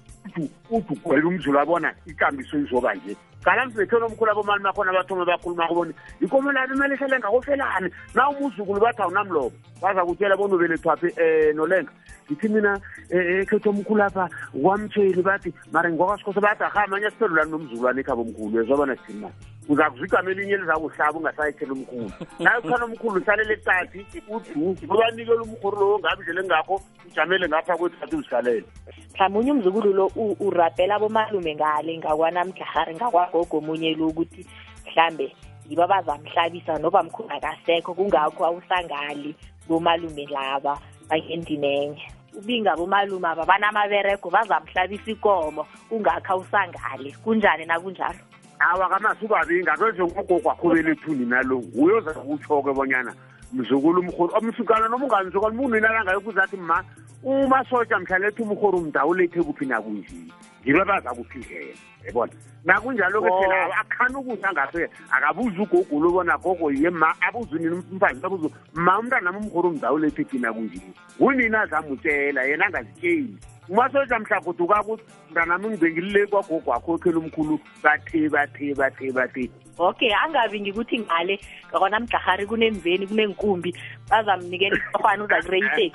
udugwela 0.71 1.27
umzulu 1.27 1.59
abona 1.59 1.89
ikambiso 2.05 2.55
izoba 2.57 2.93
nje 2.95 3.13
ngalamzibethweni 3.41 4.05
omkhulu 4.05 4.31
abomali 4.31 4.61
makhona 4.63 4.91
abathome 4.93 5.25
bakhuluma 5.25 5.67
kubona 5.69 5.91
ikomo 6.23 6.51
lami 6.53 6.73
imali 6.75 6.93
ihlele 6.95 7.17
ngakofelani 7.19 7.89
na 8.15 8.23
umuzukulu 8.29 8.79
bathi 8.81 9.01
awunamlobo 9.01 9.49
baza 9.81 10.05
kutshela 10.05 10.37
bona 10.37 10.55
ubelethwaphi 10.55 11.07
um 11.07 11.13
eh, 11.17 11.51
nolenga 11.57 11.91
ngithi 12.29 12.47
mina 12.53 12.71
eh, 13.09 13.25
eh, 13.31 13.41
ekhetho 13.41 13.69
omkhulu 13.73 14.01
apha 14.05 14.29
kwamtsheli 14.53 15.21
bathi 15.25 15.49
mara 15.73 15.89
ngikwakwasikhosa 15.89 16.41
bathi 16.47 16.61
aha 16.69 16.79
amanye 16.85 17.07
asiphelulani 17.09 17.51
nomzukulwane 17.51 17.99
ekhabo 18.05 18.21
omkhulu 18.21 18.53
ezobana 18.61 18.93
sithini 18.95 19.21
mani 19.25 19.35
uza 19.71 19.89
kuzwika 19.89 20.21
melinye 20.21 20.53
elizakuhlaba 20.53 21.17
ungasayithela 21.19 21.73
umkhulu 21.73 22.11
naye 22.39 22.61
kukhana 22.61 22.85
umkhulu 22.85 23.21
usalele 23.21 23.55
tati 23.55 24.05
uduzi 24.29 24.85
ubanikele 24.85 25.37
umkhulu 25.47 25.75
lowo 25.79 25.99
ngabi 25.99 26.21
ndlela 26.21 26.41
engakho 26.41 26.81
ujamele 27.11 27.47
ngapha 27.49 27.77
kwetati 27.77 28.15
uzihlalele 28.15 28.65
mhlamunye 29.13 29.51
umzukulu 29.51 29.93
lo 29.93 30.11
urabhela 30.39 30.95
abomalume 30.95 31.55
ngale 31.55 31.97
ngakwanamdlahari 31.97 32.95
ngakwagogo 32.95 33.57
omunye 33.57 33.95
lo 33.95 34.07
ukuthi 34.11 34.43
mhlambe 34.87 35.35
yiba 35.69 35.87
bazamhlabisa 35.87 36.73
noba 36.77 37.03
mkhulu 37.03 37.29
akasekho 37.31 37.93
kungakho 37.93 38.41
awusangali 38.45 39.35
bomalume 39.69 40.25
laba 40.27 40.73
bangendinenye 41.09 42.03
ubingabomalume 42.39 43.27
aba 43.27 43.45
banamaberego 43.47 44.27
bazamhlabisa 44.29 45.07
ikomo 45.15 45.63
kungakho 45.89 46.29
awusangali 46.33 47.13
kunjani 47.23 47.65
nakunjalo 47.65 48.19
awa 48.61 48.89
kamasubabinga 48.89 49.73
akezengogogwa 49.73 50.55
khubelethuni 50.55 51.25
nalo 51.25 51.57
nguyo 51.59 51.99
zakutsho-ke 52.01 52.73
bonyana 52.77 53.13
mzukulu 53.53 53.99
umhori 53.99 54.33
omsukana 54.37 54.85
oh, 54.85 54.89
noma 54.89 55.05
unganisukana 55.05 55.53
uma 55.53 55.63
uninalangayokuzathi 55.63 56.57
ma 56.57 56.83
umasotsha 57.23 57.99
mhlalethi 57.99 58.41
umhori 58.41 58.77
umdawulethe 58.77 59.43
kuphi 59.43 59.65
nakunzi 59.65 60.29
ngibe 60.63 60.83
bazakuphindlela 60.83 61.73
yebona 62.05 62.33
nakunjalo-ke 62.65 63.29
oh. 63.31 63.41
phela 63.41 63.77
akhani 63.81 64.15
ukuza 64.15 64.51
ngase 64.53 64.89
akabuze 65.11 65.57
ugogulu 65.61 66.11
bona 66.11 66.37
gogo 66.37 66.71
ye 66.71 66.89
ma 66.89 67.11
abuze 67.21 67.55
unini 67.55 67.83
mfanje 67.91 68.25
abuze 68.25 68.47
ma 68.73 68.99
umntanami 68.99 69.37
umhori 69.37 69.67
umdawulethe 69.67 70.23
kuphi 70.23 70.39
nakunzi 70.39 70.81
kunini 71.17 71.55
azamutsela 71.55 72.41
yena 72.45 72.65
angazitsheli 72.65 73.37
umasotsha 73.69 74.19
mhlagoduka 74.19 74.81
kuthi 74.85 75.03
mntanami 75.31 75.65
ngibengilile 75.69 76.21
kwagogwakho 76.29 76.89
okhela 76.95 77.17
umkhulu 77.21 77.55
bathe 77.83 78.21
bathe 78.33 78.67
bathe 78.79 79.07
bathe 79.17 79.43
okay 79.87 80.11
angabi 80.23 80.57
ngikuthi 80.61 80.95
ngale 81.05 81.35
ngakona 81.69 81.97
mdlahari 82.01 82.43
kunemveni 82.49 83.03
kunenkumbi 83.09 83.69
bazamnikela 84.09 84.77
ofana 84.97 85.21
uzakureyitesi 85.25 85.87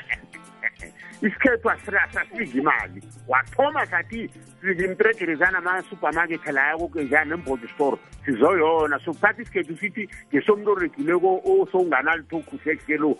isikhethu 1.22 1.70
asidla 1.70 2.08
imali 2.54 3.02
wathoma 3.28 3.86
sathi 3.86 4.30
ngimtregerezana 4.64 5.58
ama-supermarket 5.58 6.46
layakokenjana 6.46 7.24
nembozi 7.36 7.68
store 7.74 7.96
sizoyona 8.24 8.98
sokuthatha 8.98 9.42
isikhethu 9.42 9.76
sithi 9.78 10.08
ngesomntu 10.32 10.70
oregileko 10.70 11.40
osowunganalitokhu 11.44 12.58
sekelo 12.64 13.16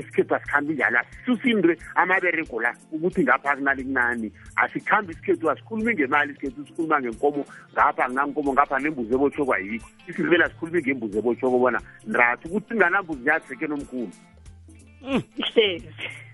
isikhethu 0.00 0.34
asikhambi 0.34 0.74
njalo 0.74 0.98
asisusindwe 0.98 1.76
amaberego 1.94 2.60
la 2.60 2.74
ukuthi 2.92 3.22
ngapha 3.24 3.56
kunalikunani 3.56 4.32
asikhambi 4.56 5.12
isikhethu 5.12 5.50
asikhulumi 5.50 5.94
ngemali 5.94 6.32
isikhethu 6.32 6.66
sikhuluma 6.66 7.00
ngenkomo 7.00 7.44
ngapha 7.72 8.04
kunankomo 8.08 8.52
ngapha 8.52 8.78
nembuzi 8.78 9.14
ebotshokwa 9.14 9.58
yikho 9.58 9.88
isindebela 10.08 10.48
sikhulumi 10.48 10.80
ngembuzi 10.82 11.18
ebotshoko 11.18 11.56
bona 11.58 11.78
ndrathi 12.06 12.48
ukuthi 12.48 12.72
nganambuzi 12.74 13.28
yasekeno 13.28 13.74
omkhulu 13.74 14.12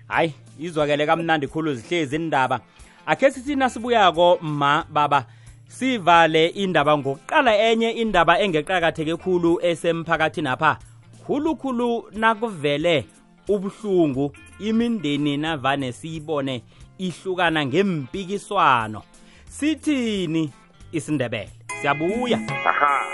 hayi 0.07 0.33
izwakele 0.59 1.05
kamnandi 1.05 1.47
khulu 1.47 1.73
zihlezi 1.75 2.15
indaba 2.15 2.59
akhe 3.05 3.31
sithi 3.31 3.55
nasibuyako 3.55 4.37
ma 4.41 4.85
baba 4.89 5.25
sivale 5.67 6.47
indaba 6.47 6.97
ngokuqala 6.97 7.51
enye 7.69 7.89
indaba 8.03 8.33
engeqakatheke 8.43 9.15
khulu 9.23 9.51
esemphakathini 9.69 10.47
apha 10.49 10.71
khulukhulu 11.25 11.89
nakuvele 12.11 13.05
ubuhlungu 13.49 14.31
imindeni 14.59 15.37
navane 15.37 15.91
siyibone 15.91 16.61
ihlukana 16.97 17.65
ngempikiswano 17.65 19.01
sithini 19.57 20.43
isindebele 20.91 21.49
siyabuya 21.81 22.39
aha 22.69 23.06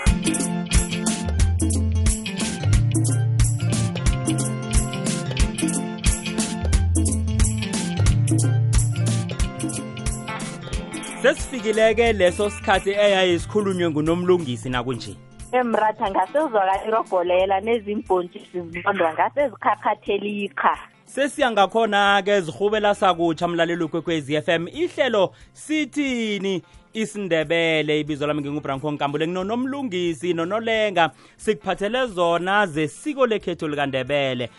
sesifikileke 11.24 12.12
leso 12.12 12.50
sikhathi 12.50 12.90
eyayisikhulunywe 12.90 13.90
ngunomlungisi 13.90 14.68
nakunje 14.70 15.14
emratha 15.52 16.10
ngasezwaka 16.10 16.84
irobholela 16.88 17.60
nezimbhontshisi 17.60 18.60
zibondwa 18.60 19.12
ngasezikhaphathelikha 19.14 20.74
sesiya 21.04 21.50
ngakhona-ke 21.50 22.40
zihubela 22.40 22.94
sakutsha 22.94 23.48
mlalelo 23.48 23.88
kwekwezi 23.88 24.42
FM 24.42 24.68
ihlelo 24.68 25.30
sithini 25.52 26.62
isindebele 26.92 28.00
ibizo 28.00 28.26
lami 28.26 28.40
ngingubranko 28.40 28.90
nkambule 28.92 29.26
nginonomlungisi 29.26 30.34
nonolenga 30.34 31.10
sikuphathele 31.36 32.06
zona 32.06 32.66
zesiko 32.66 33.26
lekhetho 33.26 33.68
likandebele 33.68 34.50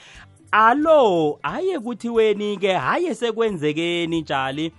alo 0.52 1.40
haye 1.44 1.80
kuthiweni-ke 1.80 2.74
haye 2.74 3.16
sekwenzekeni 3.16 4.24
tshali 4.24 4.72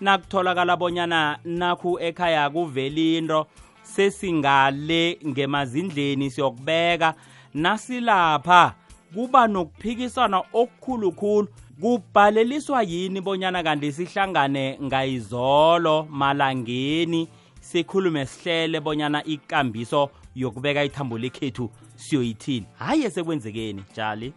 nakutholakala 0.00 0.76
bonyana 0.76 1.38
nakhu 1.44 1.98
ekhaya 2.00 2.50
kuvela 2.50 3.18
into 3.18 3.46
sesingale 3.82 5.18
ngemazindleni 5.26 6.30
siyokubeka 6.30 7.14
nasilapha 7.54 8.74
kuba 9.14 9.46
nokuphikisana 9.46 10.42
okukhulukhulu 10.52 11.48
kubhaleliswa 11.80 12.82
yini 12.82 13.20
bonyana 13.20 13.62
kanti 13.62 13.92
sihlangane 13.92 14.78
ngayizolo 14.82 16.06
malangeni 16.10 17.28
sikhulume 17.60 18.26
sihlele 18.26 18.80
bonyana 18.80 19.24
ikambiso 19.24 20.10
yokubeka 20.34 20.84
ithambo 20.84 21.18
lekhethu 21.18 21.70
siyoyithini 21.96 22.66
hhayi 22.78 23.04
esekwenzekeni 23.04 23.82
jali 23.96 24.32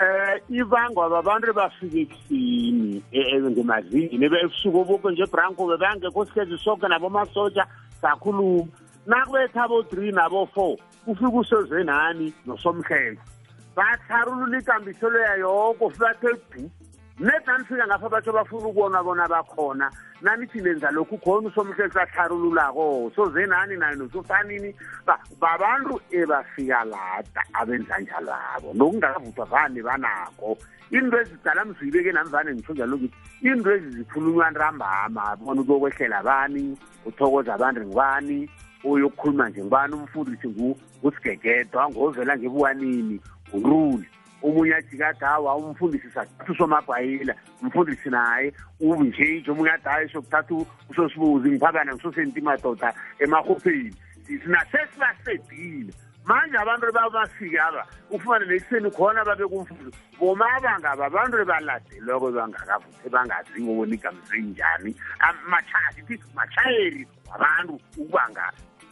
eh 0.00 0.40
ibangwa 0.48 1.08
babantu 1.10 1.52
bafike 1.54 2.06
kuthini 2.08 3.02
eh, 3.12 3.42
ngimazini 3.42 4.26
besuke 4.32 4.78
obuke 4.80 5.10
nje 5.10 5.26
branko 5.32 5.66
bebangekho 5.70 6.24
sihlezi 6.26 6.56
soke 6.64 6.86
nabomasotsha 6.88 7.64
sakhuluma 8.00 8.68
nakwetha 9.06 9.60
abo-three 9.66 10.12
nabo-four 10.12 10.76
ufike 11.10 11.36
usezenani 11.42 12.32
nosomhlenga 12.46 13.22
batharulula 13.76 14.56
ikambiselo 14.62 15.18
yayoko 15.26 15.84
fibathe 15.90 16.28
du 16.50 16.70
nedanifika 17.22 17.86
ngapha 17.86 18.08
batho 18.08 18.32
bafuna 18.32 18.62
ukubona 18.66 19.02
bona 19.02 19.28
bakhona 19.28 19.90
nani 20.22 20.46
sinenza 20.52 20.90
lokhu 20.90 21.16
khona 21.18 21.48
usomhle 21.48 21.90
sahlahlululako 21.90 23.10
soze 23.16 23.46
nani 23.46 23.76
naye 23.76 23.94
nososanini 23.96 24.74
babantu 25.40 26.00
ebafika 26.10 26.84
lada 26.84 27.42
abenza 27.52 27.98
njalo 27.98 28.32
abo 28.54 28.72
nokungakavuthwa 28.74 29.44
vane 29.52 29.82
banako 29.82 30.58
into 30.90 31.20
ezidala 31.20 31.64
mzuyibeke 31.64 32.12
nami 32.12 32.30
vane 32.30 32.54
ngisho 32.54 32.72
njalo 32.72 32.98
kithi 32.98 33.14
into 33.42 33.70
ezi 33.72 33.90
zikhulunywa 33.90 34.50
ntambama 34.50 35.36
bona 35.36 35.60
uyokwehlela 35.62 36.22
bani 36.22 36.76
uthokoza 37.06 37.54
abantu 37.54 37.80
ngubani 37.86 38.50
oyokukhuluma 38.84 39.48
nje 39.48 39.60
ngubani 39.60 39.94
umfundisi 39.94 40.48
ngusigegedwa 41.02 41.90
ngovela 41.90 42.36
ngebuwanini 42.36 43.20
urule 43.52 44.04
umunye 44.42 44.74
ajika 44.74 45.08
adawa 45.08 45.54
umfundisi 45.56 46.10
sathuswa 46.14 46.64
amabhayila 46.64 47.34
umfundisi 47.62 48.10
naye 48.10 48.52
unje 48.80 49.00
um 49.02 49.08
nje 49.08 49.50
omunye 49.50 49.70
adawa 49.70 50.08
sokuthatha 50.12 50.54
usosibuzi 50.90 51.48
ngiphakana 51.52 51.94
ngisosenti 51.94 52.40
madoda 52.40 52.94
emahopheni 53.18 53.94
sinasesibasedile 54.26 55.92
manje 56.26 56.56
abantu 56.58 56.84
ebabasikaba 56.90 57.82
ufumane 58.10 58.44
nekuseni 58.50 58.90
khona 58.90 59.20
babekumfundisi 59.26 59.98
bomabangaba 60.18 61.02
abantu 61.08 61.34
ebaladelwako 61.42 62.26
ebangakavuthe 62.30 63.08
bangaziwo 63.14 63.72
bona 63.78 63.94
igamisenjani 63.96 64.90
mathi 65.50 66.16
mathayeri 66.38 67.02
wabantu 67.30 67.72
ukubanga 67.74 68.44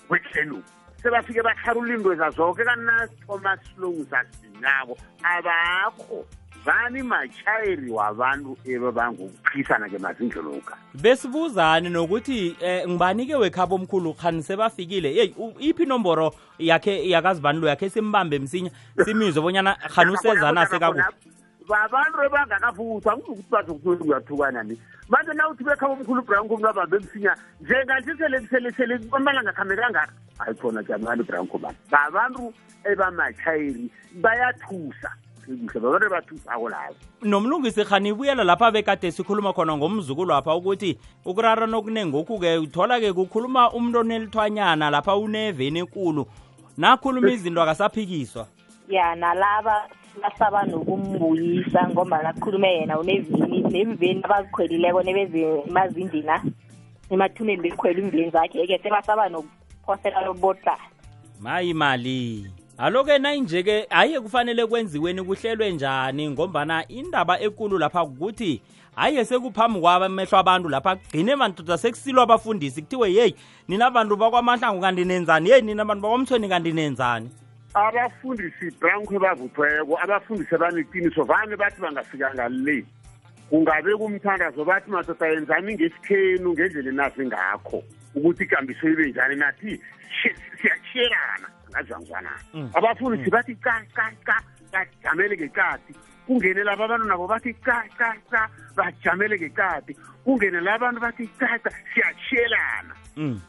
kwehlenuku 0.09 0.71
sebafike 1.03 1.43
batlharula 1.43 1.95
indweza 1.95 2.31
zoke 2.31 2.65
kanathomas 2.65 3.61
slongs 3.77 4.13
asinabo 4.13 4.99
abakho 5.23 6.25
zani 6.67 7.03
matshayeri 7.03 7.91
wabantu 7.91 8.57
ebabangukuphisana 8.65 9.89
ke 9.89 9.99
mazindloloka 9.99 10.77
besibuzane 10.95 11.89
nokuthi 11.89 12.57
um 12.61 12.91
ngibanike 12.91 13.35
wekhaba 13.37 13.75
omkhulu 13.75 14.15
khani 14.15 14.43
sebafikile 14.43 15.09
eyi 15.21 15.35
iphi 15.59 15.83
inomboro 15.83 16.35
yakhe 16.59 17.09
yakazibani 17.09 17.61
lo 17.61 17.69
yakhe 17.69 17.89
simbambe 17.89 18.39
msinya 18.39 18.71
simizwe 19.05 19.43
bonyana 19.43 19.75
khani 19.75 20.13
usezana 20.13 20.67
sekakuphi 20.67 21.30
babantu 21.71 22.19
ebangakavuthwa 22.27 23.13
angizukuthi 23.13 23.47
bazokuthola 23.51 23.99
kuyathukana 24.03 24.63
ni 24.63 24.75
manje 25.09 25.33
na 25.35 25.49
uthi 25.49 25.65
bekhaba 25.65 25.93
omkhulu 25.93 26.21
ubrown 26.23 26.49
kom 26.49 26.61
babambe 26.63 26.97
emsinya 26.97 27.35
njenganjeseleseleseli 27.61 28.95
amalanga 29.13 29.53
khambeka 29.53 29.87
ngaka 29.91 30.13
hayi 30.39 30.55
khona 30.59 30.83
jamani 30.83 31.21
ubrown 31.23 31.47
komam 31.47 31.75
babantu 31.91 32.51
ebamatshayeli 32.85 33.87
bayathusa 34.23 35.11
nomlungisi 37.25 37.85
khanibuyela 37.85 38.45
lapha 38.45 38.71
bekade 38.71 39.11
sikhuluma 39.13 39.53
khona 39.53 39.77
ngomzukulu 39.79 40.31
wapha 40.33 40.55
ukuthi 40.55 40.99
ukurara 41.25 41.67
nokunengokhu-ke 41.67 42.59
uthola-ke 42.67 43.13
kukhuluma 43.13 43.71
umntu 43.71 43.99
onelithwanyana 44.03 44.91
lapha 44.91 45.15
uneveni 45.17 45.79
ekulu 45.87 46.27
nakhuluma 46.79 47.31
izinto 47.31 47.63
akasaphikiswa 47.63 48.47
ya 48.89 49.15
nalaba 49.15 49.87
basaba 50.23 50.63
nokumbuyisa 50.63 51.89
ngoba 51.91 52.23
nakukhulume 52.23 52.69
yena 52.75 52.99
unevini 53.01 53.61
nemveni 53.61 54.21
abakhwelileko 54.25 55.03
nebezemazindina 55.03 56.43
emathuneni 57.11 57.63
bekhwele 57.63 58.03
imveni 58.03 58.31
zakhe 58.31 58.63
eke 58.63 58.79
sebasaba 58.83 59.29
nokuphosela 59.29 60.25
lobota 60.27 60.77
mayi 61.41 61.75
mali 61.75 62.51
alo-ke 62.79 63.19
nayinje-ke 63.19 63.87
hhayi 63.91 64.21
kufanele 64.21 64.67
kwenziweni 64.67 65.23
kuhlelwe 65.23 65.71
njani 65.71 66.31
ngombana 66.31 66.89
indaba 66.89 67.41
ekulu 67.41 67.79
lapha 67.79 68.05
kukuthi 68.07 68.61
hhayi 68.97 69.25
sekuphambi 69.25 69.81
kwamehlo 69.81 70.39
abantu 70.39 70.69
lapha 70.69 70.97
kugcine 70.97 71.37
bantoda 71.37 71.79
sekusilwa 71.79 72.23
abafundisi 72.23 72.83
kuthiwe 72.83 73.13
yeyi 73.15 73.35
nina 73.69 73.91
bantu 73.91 74.17
bakwamahlangu 74.17 74.81
kanti 74.81 75.05
nenzani 75.05 75.51
yeyi 75.51 75.63
nina 75.63 75.85
bantu 75.85 76.03
bakwamthweni 76.03 76.49
kanti 76.49 76.73
nenzani 76.73 77.31
abafundisi 77.75 78.71
branko 78.81 79.15
ebavuthweko 79.17 79.95
abafundisi 80.03 80.55
abaneqiniso 80.55 81.23
vane 81.25 81.57
bathi 81.57 81.79
bangafikanga 81.83 82.49
le 82.49 82.77
kungabe 83.49 83.93
kumthandazo 83.99 84.65
bathi 84.65 84.91
madoda 84.91 85.27
yenzani 85.33 85.75
ngesikhenu 85.75 86.49
ngendlela 86.53 86.91
enazi 86.95 87.23
ngakho 87.27 87.79
ukuthi 88.15 88.43
ikambiso 88.45 88.85
ibe 88.93 89.05
njani 89.11 89.37
nathi 89.43 89.71
siyashiyelana 90.59 91.49
ngazangwana 91.71 92.33
mm. 92.55 92.71
abafundisi 92.75 93.31
bathi 93.31 93.55
ca 93.65 93.73
ca 93.95 94.07
ca 94.25 94.35
bajamele 94.73 95.35
ngecadi 95.37 95.95
kungene 96.31 96.65
laba 96.65 96.85
abantu 96.85 97.07
nabo 97.09 97.25
bathi 97.33 97.51
cacaca 97.67 98.41
bajamele 98.77 99.35
ngecadi 99.37 99.93
kungene 100.25 100.61
la 100.61 100.73
abantu 100.79 101.01
bathi 101.01 101.25
caca 101.41 101.71
siyatshiyelana 101.93 102.95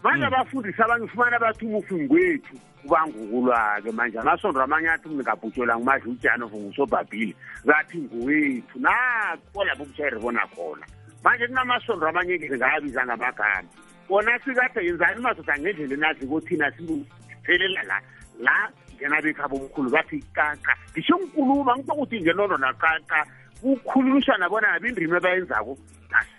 manje 0.03 0.25
mm, 0.25 0.29
abafundisa 0.33 0.83
mm. 0.83 0.87
abanye 0.89 1.05
ufumana 1.07 1.37
bathi 1.43 1.63
ubufungwethu 1.69 2.55
ubangukulwa-ke 2.85 3.91
manje 3.91 4.17
amasondo 4.19 4.57
amanye 4.65 4.87
athi 4.89 5.07
mningabhutshelanga 5.09 5.77
umadla 5.83 6.11
utshani 6.11 6.43
ovungusobhabhile 6.43 7.33
bathi 7.65 7.97
nguwethu 8.01 8.75
nakolapho 8.81 9.83
ubushayire 9.83 10.17
bona 10.19 10.43
khona 10.55 10.85
manje 11.23 11.45
kunamasondo 11.47 12.07
amanye 12.09 12.31
engene 12.33 12.57
ngabiza 12.57 13.01
ngamagama 13.05 13.69
bona 14.09 14.39
sikade 14.41 14.81
yenzani 14.85 15.21
madoda 15.21 15.53
ngendlela 15.59 15.93
enazi 15.93 16.25
kothina 16.27 16.71
siphelela 16.73 17.83
la 17.83 17.97
la 18.41 18.71
ngena 19.01 19.21
bekhabomkhulu 19.21 19.89
bathi 19.89 20.21
qaqa 20.35 20.73
ngisho 20.93 21.15
ngikuluma 21.17 21.73
ngitokuthi 21.77 22.17
nje 22.19 22.33
lolo 22.33 22.57
naqaqa 22.57 23.19
kukhulumisana 23.61 24.49
bona 24.49 24.67
abindrima 24.73 25.17
abayenzako 25.17 25.77
nasi 26.11 26.31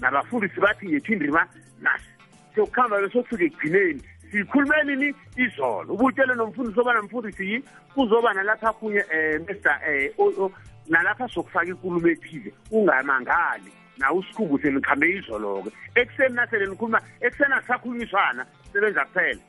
nabafundisi 0.00 0.60
bathi 0.60 0.92
yethu 0.92 1.12
indrima 1.12 1.42
nasi 1.80 2.08
siyokuhamba 2.54 3.00
besofika 3.00 3.44
ekugcineni 3.44 4.00
sikhulumeni 4.30 4.94
ni 4.96 5.08
izolo 5.44 5.92
ubutshele 5.94 6.34
nomfundisi 6.34 6.78
obana 6.80 7.02
mfundisi 7.02 7.44
yi 7.52 7.56
kuzoba 7.94 8.32
nalapha 8.34 8.72
kunye 8.72 9.00
um 9.08 9.46
mr 9.48 9.76
um 10.18 10.52
nalapha 10.88 11.28
sokufaka 11.28 11.66
inkulumo 11.70 12.08
ethile 12.08 12.52
ungamangali 12.70 13.72
na 13.98 14.12
usikhumbu 14.12 14.58
senikhambe 14.58 15.08
izolo-ke 15.16 15.70
ekuseni 16.00 16.34
nasele 16.34 16.66
nikhuluma 16.66 17.00
ekuseni 17.20 17.54
asisakhulumiswana 17.54 18.42
sebenza 18.72 19.04
kuphela 19.04 19.40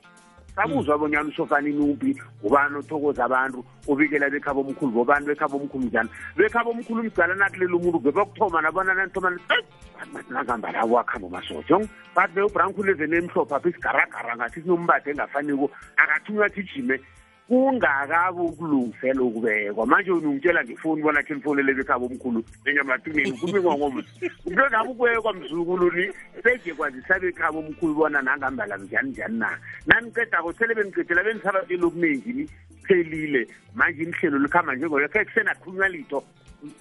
sabuzwa 0.55 0.95
hmm. 0.95 1.01
bonyana 1.03 1.29
usofanini 1.29 1.91
uphi 1.93 2.19
ngubani 2.41 2.77
othokoza 2.77 3.25
abantu 3.25 3.65
ubikela 3.87 4.29
bekhabomkhulu 4.29 4.91
bobantu 4.91 5.25
bekhabomkhulu 5.27 5.83
njani 5.85 6.09
bekhabomkhulu 6.37 7.03
mdala 7.03 7.35
nathi 7.35 7.59
lelo 7.59 7.79
muntu 7.79 7.99
bebakuthoma 7.99 8.61
nabona 8.61 8.93
nanithomanangamba 8.93 10.71
labo 10.71 10.95
wakhamba 10.95 11.27
umasotho 11.27 11.77
but 12.15 12.29
beubrankhulu 12.35 12.91
evenemhlopho 12.93 13.55
apho 13.55 13.69
isigaragara 13.69 14.37
ngathi 14.37 14.61
sinombade 14.61 15.11
engafaniko 15.11 15.69
akathi 15.97 16.31
unywathi 16.31 16.59
ijime 16.61 16.99
kungakabi 17.47 18.41
ukulungisela 18.41 19.21
ukubekwa 19.21 19.85
manje 19.87 20.11
unungitshela 20.11 20.63
ngifuni 20.63 21.01
bona 21.03 21.23
khe 21.23 21.33
nifonele 21.33 21.73
bekhaba 21.73 22.05
omkhulu 22.05 22.43
enyamatuneni 22.65 23.31
kubikwa 23.31 23.77
ngomzi 23.77 24.07
into 24.45 24.63
ngabe 24.69 24.89
ukubekwa 24.89 25.33
mzukulu 25.33 25.91
ni 25.91 26.09
seje 26.43 26.73
kwazisabe 26.73 27.27
ekhaba 27.27 27.59
omkhulu 27.59 27.93
bona 27.95 28.21
nangambala 28.21 28.77
njani 28.77 29.09
njani 29.09 29.37
na 29.39 29.59
nanicedako 29.87 30.53
sele 30.53 30.75
benicedela 30.75 31.23
benisabatshela 31.23 31.85
okuningi 31.85 32.33
ni 32.33 32.49
phelile 32.87 33.47
manje 33.75 34.03
imihlelo 34.03 34.37
likhamba 34.39 34.75
njengoyo 34.75 35.07
khe 35.09 35.25
kusenakhulunywa 35.25 35.87
lito 35.89 36.23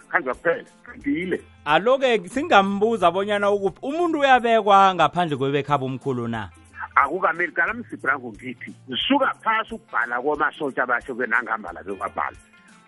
khanjwa 0.09 0.35
kuphela 0.35 0.65
kantile 0.83 1.41
alo-ke 1.65 2.29
singambuza 2.29 3.11
bonyana 3.11 3.51
ukuphi 3.51 3.79
umuntu 3.83 4.19
uyabekwa 4.21 4.95
ngaphandle 4.95 5.37
kwebekhaba 5.37 5.85
omkhulu 5.87 6.29
na 6.29 6.51
akukameli 6.95 7.53
kala 7.53 7.75
msibranko 7.75 8.29
ngithi 8.33 8.75
zisuka 8.89 9.35
phasi 9.43 9.75
ukubhala 9.75 10.23
kwamasotsha 10.23 10.83
abasho 10.83 11.15
benangambala 11.15 11.83
bekwabhala 11.83 12.37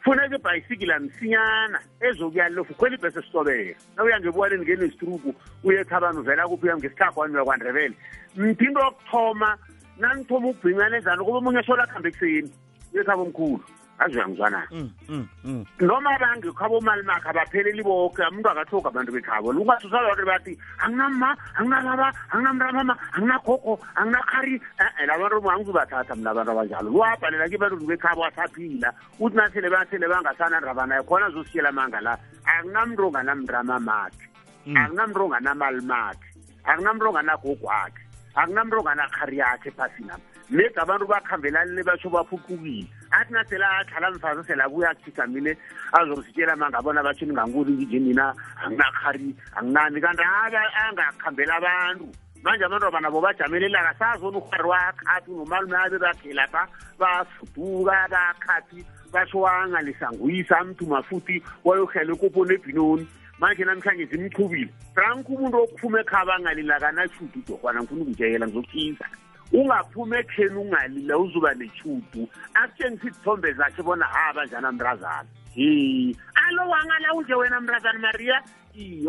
funeka 0.05 0.37
ibhayisikila 0.37 0.99
msinyana 1.01 1.81
ezokuyalilofu 2.01 2.75
khwela 2.75 2.95
ibhesi 2.97 3.19
esitobele 3.19 3.77
nauya 3.97 4.21
ngebuwaleni 4.21 4.63
ngenezitruku 4.65 5.35
uyethabani 5.65 6.19
uvela 6.19 6.49
kuphi 6.49 6.67
uya 6.67 6.77
ngesithago 6.77 7.21
wani 7.21 7.35
uyakwandebele 7.35 7.95
mthinto 8.37 8.81
wokuthoma 8.85 9.59
nanithoma 9.99 10.49
ukubhinganezana 10.49 11.25
kuba 11.25 11.39
omunye 11.39 11.63
sola 11.63 11.83
akuhambe 11.85 12.09
ekuseni 12.09 12.51
uyethaba 12.95 13.23
omkhulu 13.23 13.65
azuyangizwana 13.99 14.69
mm, 14.73 14.89
mm, 15.09 15.27
mm. 15.45 15.65
noma 15.81 16.19
bangekhabo 16.19 16.81
mali 16.81 17.03
makhe 17.03 17.29
abapheleli 17.31 17.83
boke 17.83 18.23
umuntu 18.31 18.49
akathoki 18.51 18.89
abantu 18.89 19.11
bekhabo 19.15 19.53
lungathusalake 19.55 20.25
bathi 20.27 20.53
anginamma 20.85 21.31
anginalaba 21.59 22.09
anginamramama 22.35 22.95
anginakhokho 23.15 23.79
anginakhari 23.95 24.61
labantu 25.07 25.51
angizubathatha 25.51 26.15
mna 26.17 26.31
abantu 26.31 26.51
abanjalo 26.53 26.89
luwabhalela 26.91 27.49
kebantu 27.49 27.87
bekhabo 27.87 28.25
asaphila 28.27 28.91
uthi 29.21 29.37
nasele 29.37 29.69
basele 29.71 30.07
bangasanandrabanaye 30.11 31.03
khona 31.07 31.27
azosiyela 31.31 31.69
amanga 31.71 32.01
la 32.03 32.19
akunamntu 32.45 33.01
onganamramamakhe 33.09 34.27
akunamntu 34.75 35.23
onganamali 35.23 35.81
makhe 35.87 36.29
mm. 36.67 36.67
akunamntu 36.69 37.05
onganagogo 37.13 37.69
akhe 37.71 38.03
akunamntu 38.35 38.75
onganakhari 38.83 39.37
yakhe 39.39 39.69
ephasinam 39.71 40.19
nedi 40.51 40.77
abantu 40.83 41.05
bakhambelanile 41.07 41.83
basho 41.87 42.11
baphuqukile 42.11 42.89
athi 43.21 43.33
nasele 43.33 43.65
ahlala 43.65 44.11
mfazi 44.11 44.45
sele 44.47 44.63
abuya 44.63 44.91
akuthisa 44.91 45.27
mine 45.27 45.57
azongisitshela 45.93 46.57
ma 46.57 46.71
ngabona 46.71 47.03
batho 47.03 47.25
ningangudi 47.27 47.73
ngije 47.73 47.99
mina 47.99 48.35
anginakhari 48.65 49.37
anginami 49.57 50.01
kanti 50.01 50.23
abe 50.23 50.59
angakhambela 50.83 51.55
abantu 51.57 52.09
manje 52.43 52.65
abantu 52.65 52.87
abanabo 52.89 53.21
bajamelela 53.21 53.81
kasazona 53.87 54.39
uhwari 54.39 54.69
wakhathi 54.73 55.31
nomalume 55.31 55.77
abe 55.79 55.99
bakhelapha 55.99 56.63
bafuduka 56.99 57.97
bakhathi 58.15 58.85
basho 59.13 59.39
wangalisanguyisa 59.41 60.59
amthuma 60.59 61.03
futhi 61.07 61.43
wayohlela 61.65 62.13
ekoponi 62.15 62.53
ebhinoni 62.59 63.05
manje 63.39 63.63
namhlanje 63.65 64.05
zimchubile 64.11 64.71
franko 64.95 65.31
umuntu 65.33 65.57
okuphuma 65.65 65.99
ekhaba 66.03 66.35
angalilakanashudu 66.35 67.39
udorhwana 67.43 67.83
ngifuna 67.83 68.03
ukujayela 68.05 68.45
ngizokhisa 68.47 69.07
ungaphume 69.55 70.19
ekheni 70.21 70.57
ungalila 70.57 71.19
uzoba 71.19 71.55
nechudu 71.55 72.29
akutshengisa 72.55 73.07
izithombe 73.09 73.53
zakhe 73.53 73.83
bona 73.83 74.05
haba 74.07 74.43
ah, 74.43 74.47
njani 74.47 74.67
amrazana 74.67 75.29
hi 75.55 76.17
alo 76.35 76.71
wangala 76.71 77.15
unje 77.15 77.35
wena 77.35 77.61
mrazana 77.61 77.99
maria 77.99 78.43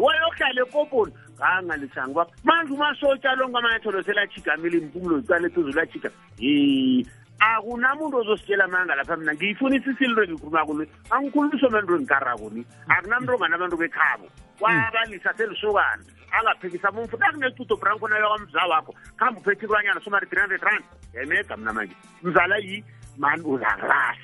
wayohlala 0.03 0.61
ekoboni 0.61 1.13
ngangalisanga 1.37 2.11
ubaba 2.11 2.31
manje 2.43 2.73
umasotsha 2.73 3.35
lo 3.35 3.49
ngamanyatholosela 3.49 4.21
achigamile 4.21 4.77
impumulo 4.77 5.19
zicala 5.19 5.47
ethuzulu 5.47 5.79
achiga 5.81 6.09
hi 6.37 7.07
akunamuntu 7.39 8.17
ozositshela 8.17 8.67
manga 8.67 8.95
lapha 8.95 9.17
mina 9.17 9.33
ngiyifuna 9.33 9.75
isisilinto 9.75 10.21
ngikhuluma 10.23 10.65
kuni 10.65 10.83
angikhulumisomantu 11.09 11.91
engikarakuni 11.97 12.61
akunamuntu 12.93 13.31
onganabantu 13.35 13.75
bekhabo 13.81 14.27
kwabalisa 14.59 15.33
selusukana 15.37 16.03
akaphikisa 16.31 16.91
mumfu 16.91 17.17
dakune 17.17 17.51
tuto 17.51 17.79
rangu 17.83 18.07
nayo 18.07 18.29
wamzaa 18.29 18.65
wakho 18.67 18.93
khambe 19.17 19.39
uphe 19.39 19.55
chikulwanyana 19.55 20.01
somari 20.01 20.27
three 20.27 20.41
hundred 20.41 20.61
rand 20.63 20.85
yayimega 21.13 21.57
mna 21.57 21.73
manje 21.73 21.95
mzala 22.23 22.57
yi 22.57 22.83
mani 23.17 23.43
uzarasa 23.43 24.15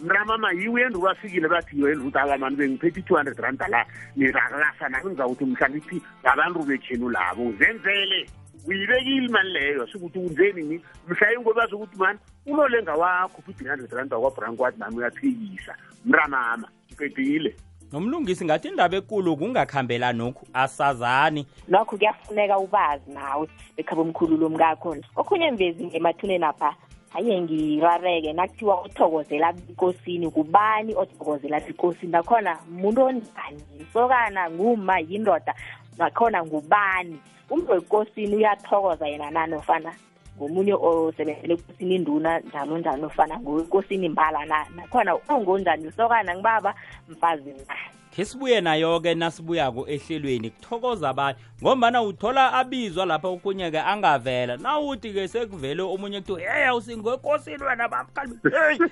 mramama 0.00 0.52
yiwe 0.52 0.82
endlu 0.86 1.00
lwafikile 1.00 1.48
bathi 1.48 1.76
yiwe 1.76 1.92
endlu 1.92 2.06
utala 2.08 2.38
mani 2.38 2.56
bengiphethe 2.56 3.00
i-two 3.00 3.16
hundred 3.16 3.38
rand 3.40 3.60
la 3.68 3.86
nirarasa 4.16 4.88
nami 4.88 5.10
ngizawuthi 5.10 5.44
mhlambithi 5.44 5.96
ngabantu 6.22 6.58
bethenu 6.64 7.08
labo 7.10 7.42
uzenzele 7.46 8.26
uyibekile 8.68 9.16
imali 9.26 9.52
leyo 9.52 9.86
sukuthi 9.86 10.18
kunjeni 10.20 10.62
ni 10.62 10.76
mhlaye 11.08 11.36
ngobazi 11.40 11.74
ukuthi 11.74 11.96
mani 11.98 12.18
unolenga 12.46 12.94
wakho 12.94 13.42
fi-three 13.42 13.68
hundred 13.68 13.92
rand 13.92 14.12
wakwabranko 14.12 14.62
wathi 14.62 14.78
mani 14.78 14.96
uyaphikisa 14.96 15.74
mramama 16.04 16.68
ngipedile 16.86 17.56
nomlungisi 17.92 18.44
ngathi 18.44 18.68
indaba 18.68 18.96
enkulu 18.96 19.36
kungakhambela 19.36 20.12
nokhu 20.12 20.46
asazani 20.52 21.46
nokho 21.68 21.96
kuyafuneka 21.96 22.58
ubazi 22.58 23.10
nawe 23.10 23.46
bekhaba 23.76 24.02
omkhulu 24.02 24.36
lomkakhona 24.36 25.02
okhunye 25.18 25.50
mvezi 25.50 25.84
ngemathuneni 25.86 26.44
apha 26.44 26.70
haye 27.12 27.34
ngirareke 27.42 28.32
nakuthiwa 28.32 28.74
othokozela 28.84 29.52
bikosini 29.52 30.30
kubani 30.30 30.94
othokozela 30.94 31.60
bikosini 31.60 32.12
nakhona 32.12 32.58
muntu 32.70 33.02
onjani 33.04 33.60
sokana 33.92 34.50
nguma 34.50 35.00
yindoda 35.00 35.54
nakhona 35.98 36.44
ngubani 36.46 37.18
umntu 37.50 37.72
wekosini 37.72 38.36
uyathokoza 38.36 39.08
yena 39.08 39.30
nanofana 39.30 39.92
ngomunye 40.40 40.74
osebenzele 40.88 41.52
ekosini 41.56 41.94
induna 41.98 42.30
njalo 42.40 42.74
njalo 42.78 43.06
ofana 43.10 43.36
ngokosini 43.44 44.08
mbala 44.14 44.40
na 44.50 44.58
nakhona 44.76 45.10
ungonjani 45.38 45.84
usokana 45.90 46.32
ngibaba 46.34 46.70
mfazi 47.08 47.50
nani 47.56 47.64
kesibuye 48.10 48.58
nayo-ke 48.60 49.14
nasibuyako 49.14 49.86
ehlelweni 49.88 50.50
kuthokoza 50.50 51.08
abanye 51.10 51.38
ngombana 51.62 52.02
uthola 52.02 52.52
abizwa 52.58 53.06
lapha 53.06 53.28
okunye-ke 53.30 53.78
angavela 53.80 54.56
nawuthi-ke 54.56 55.28
sekuvele 55.30 55.82
omunye 55.86 56.18
kuthi 56.20 56.42
hey 56.42 56.66
awusingekosini 56.66 57.62
wena 57.64 57.86
bamkhalbi 57.86 58.34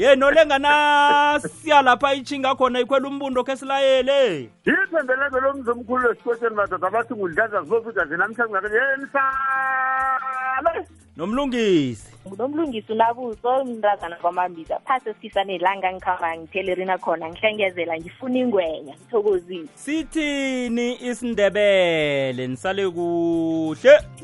ye 0.00 0.16
nolenganasiya 0.16 1.82
lapha 1.84 2.14
ichinga 2.14 2.54
khona 2.54 2.80
ikhwela 2.80 3.08
umbundo 3.08 3.44
khe 3.44 3.56
silayele 3.56 4.48
yithembeleke 4.64 5.38
lo 5.44 5.52
mzi 5.52 5.70
omkhulu 5.70 6.10
esikweseni 6.12 6.54
madoda 6.56 6.86
abathi 6.88 7.14
ngudlaza 7.14 7.62
zizofika 7.62 8.04
zinamhlanje 8.06 8.52
ngakhe 8.62 8.76
yensale 8.76 10.80
nomlungisi 11.16 12.13
nomlungisi 12.38 12.92
unabuso 12.92 13.64
mntazana 13.64 14.16
kwamambiza 14.16 14.78
phasi 14.78 15.08
esifisanelanga 15.08 15.92
ngikhamba 15.92 16.36
ngithelerina 16.38 16.98
khona 16.98 17.28
ngihlengezela 17.30 17.98
ngifuna 17.98 18.38
ingwenya 18.38 18.94
ngithokozile 18.96 19.68
sithini 19.74 20.96
isindebele 21.10 22.46
nisale 22.48 22.88
kuhle 22.88 24.14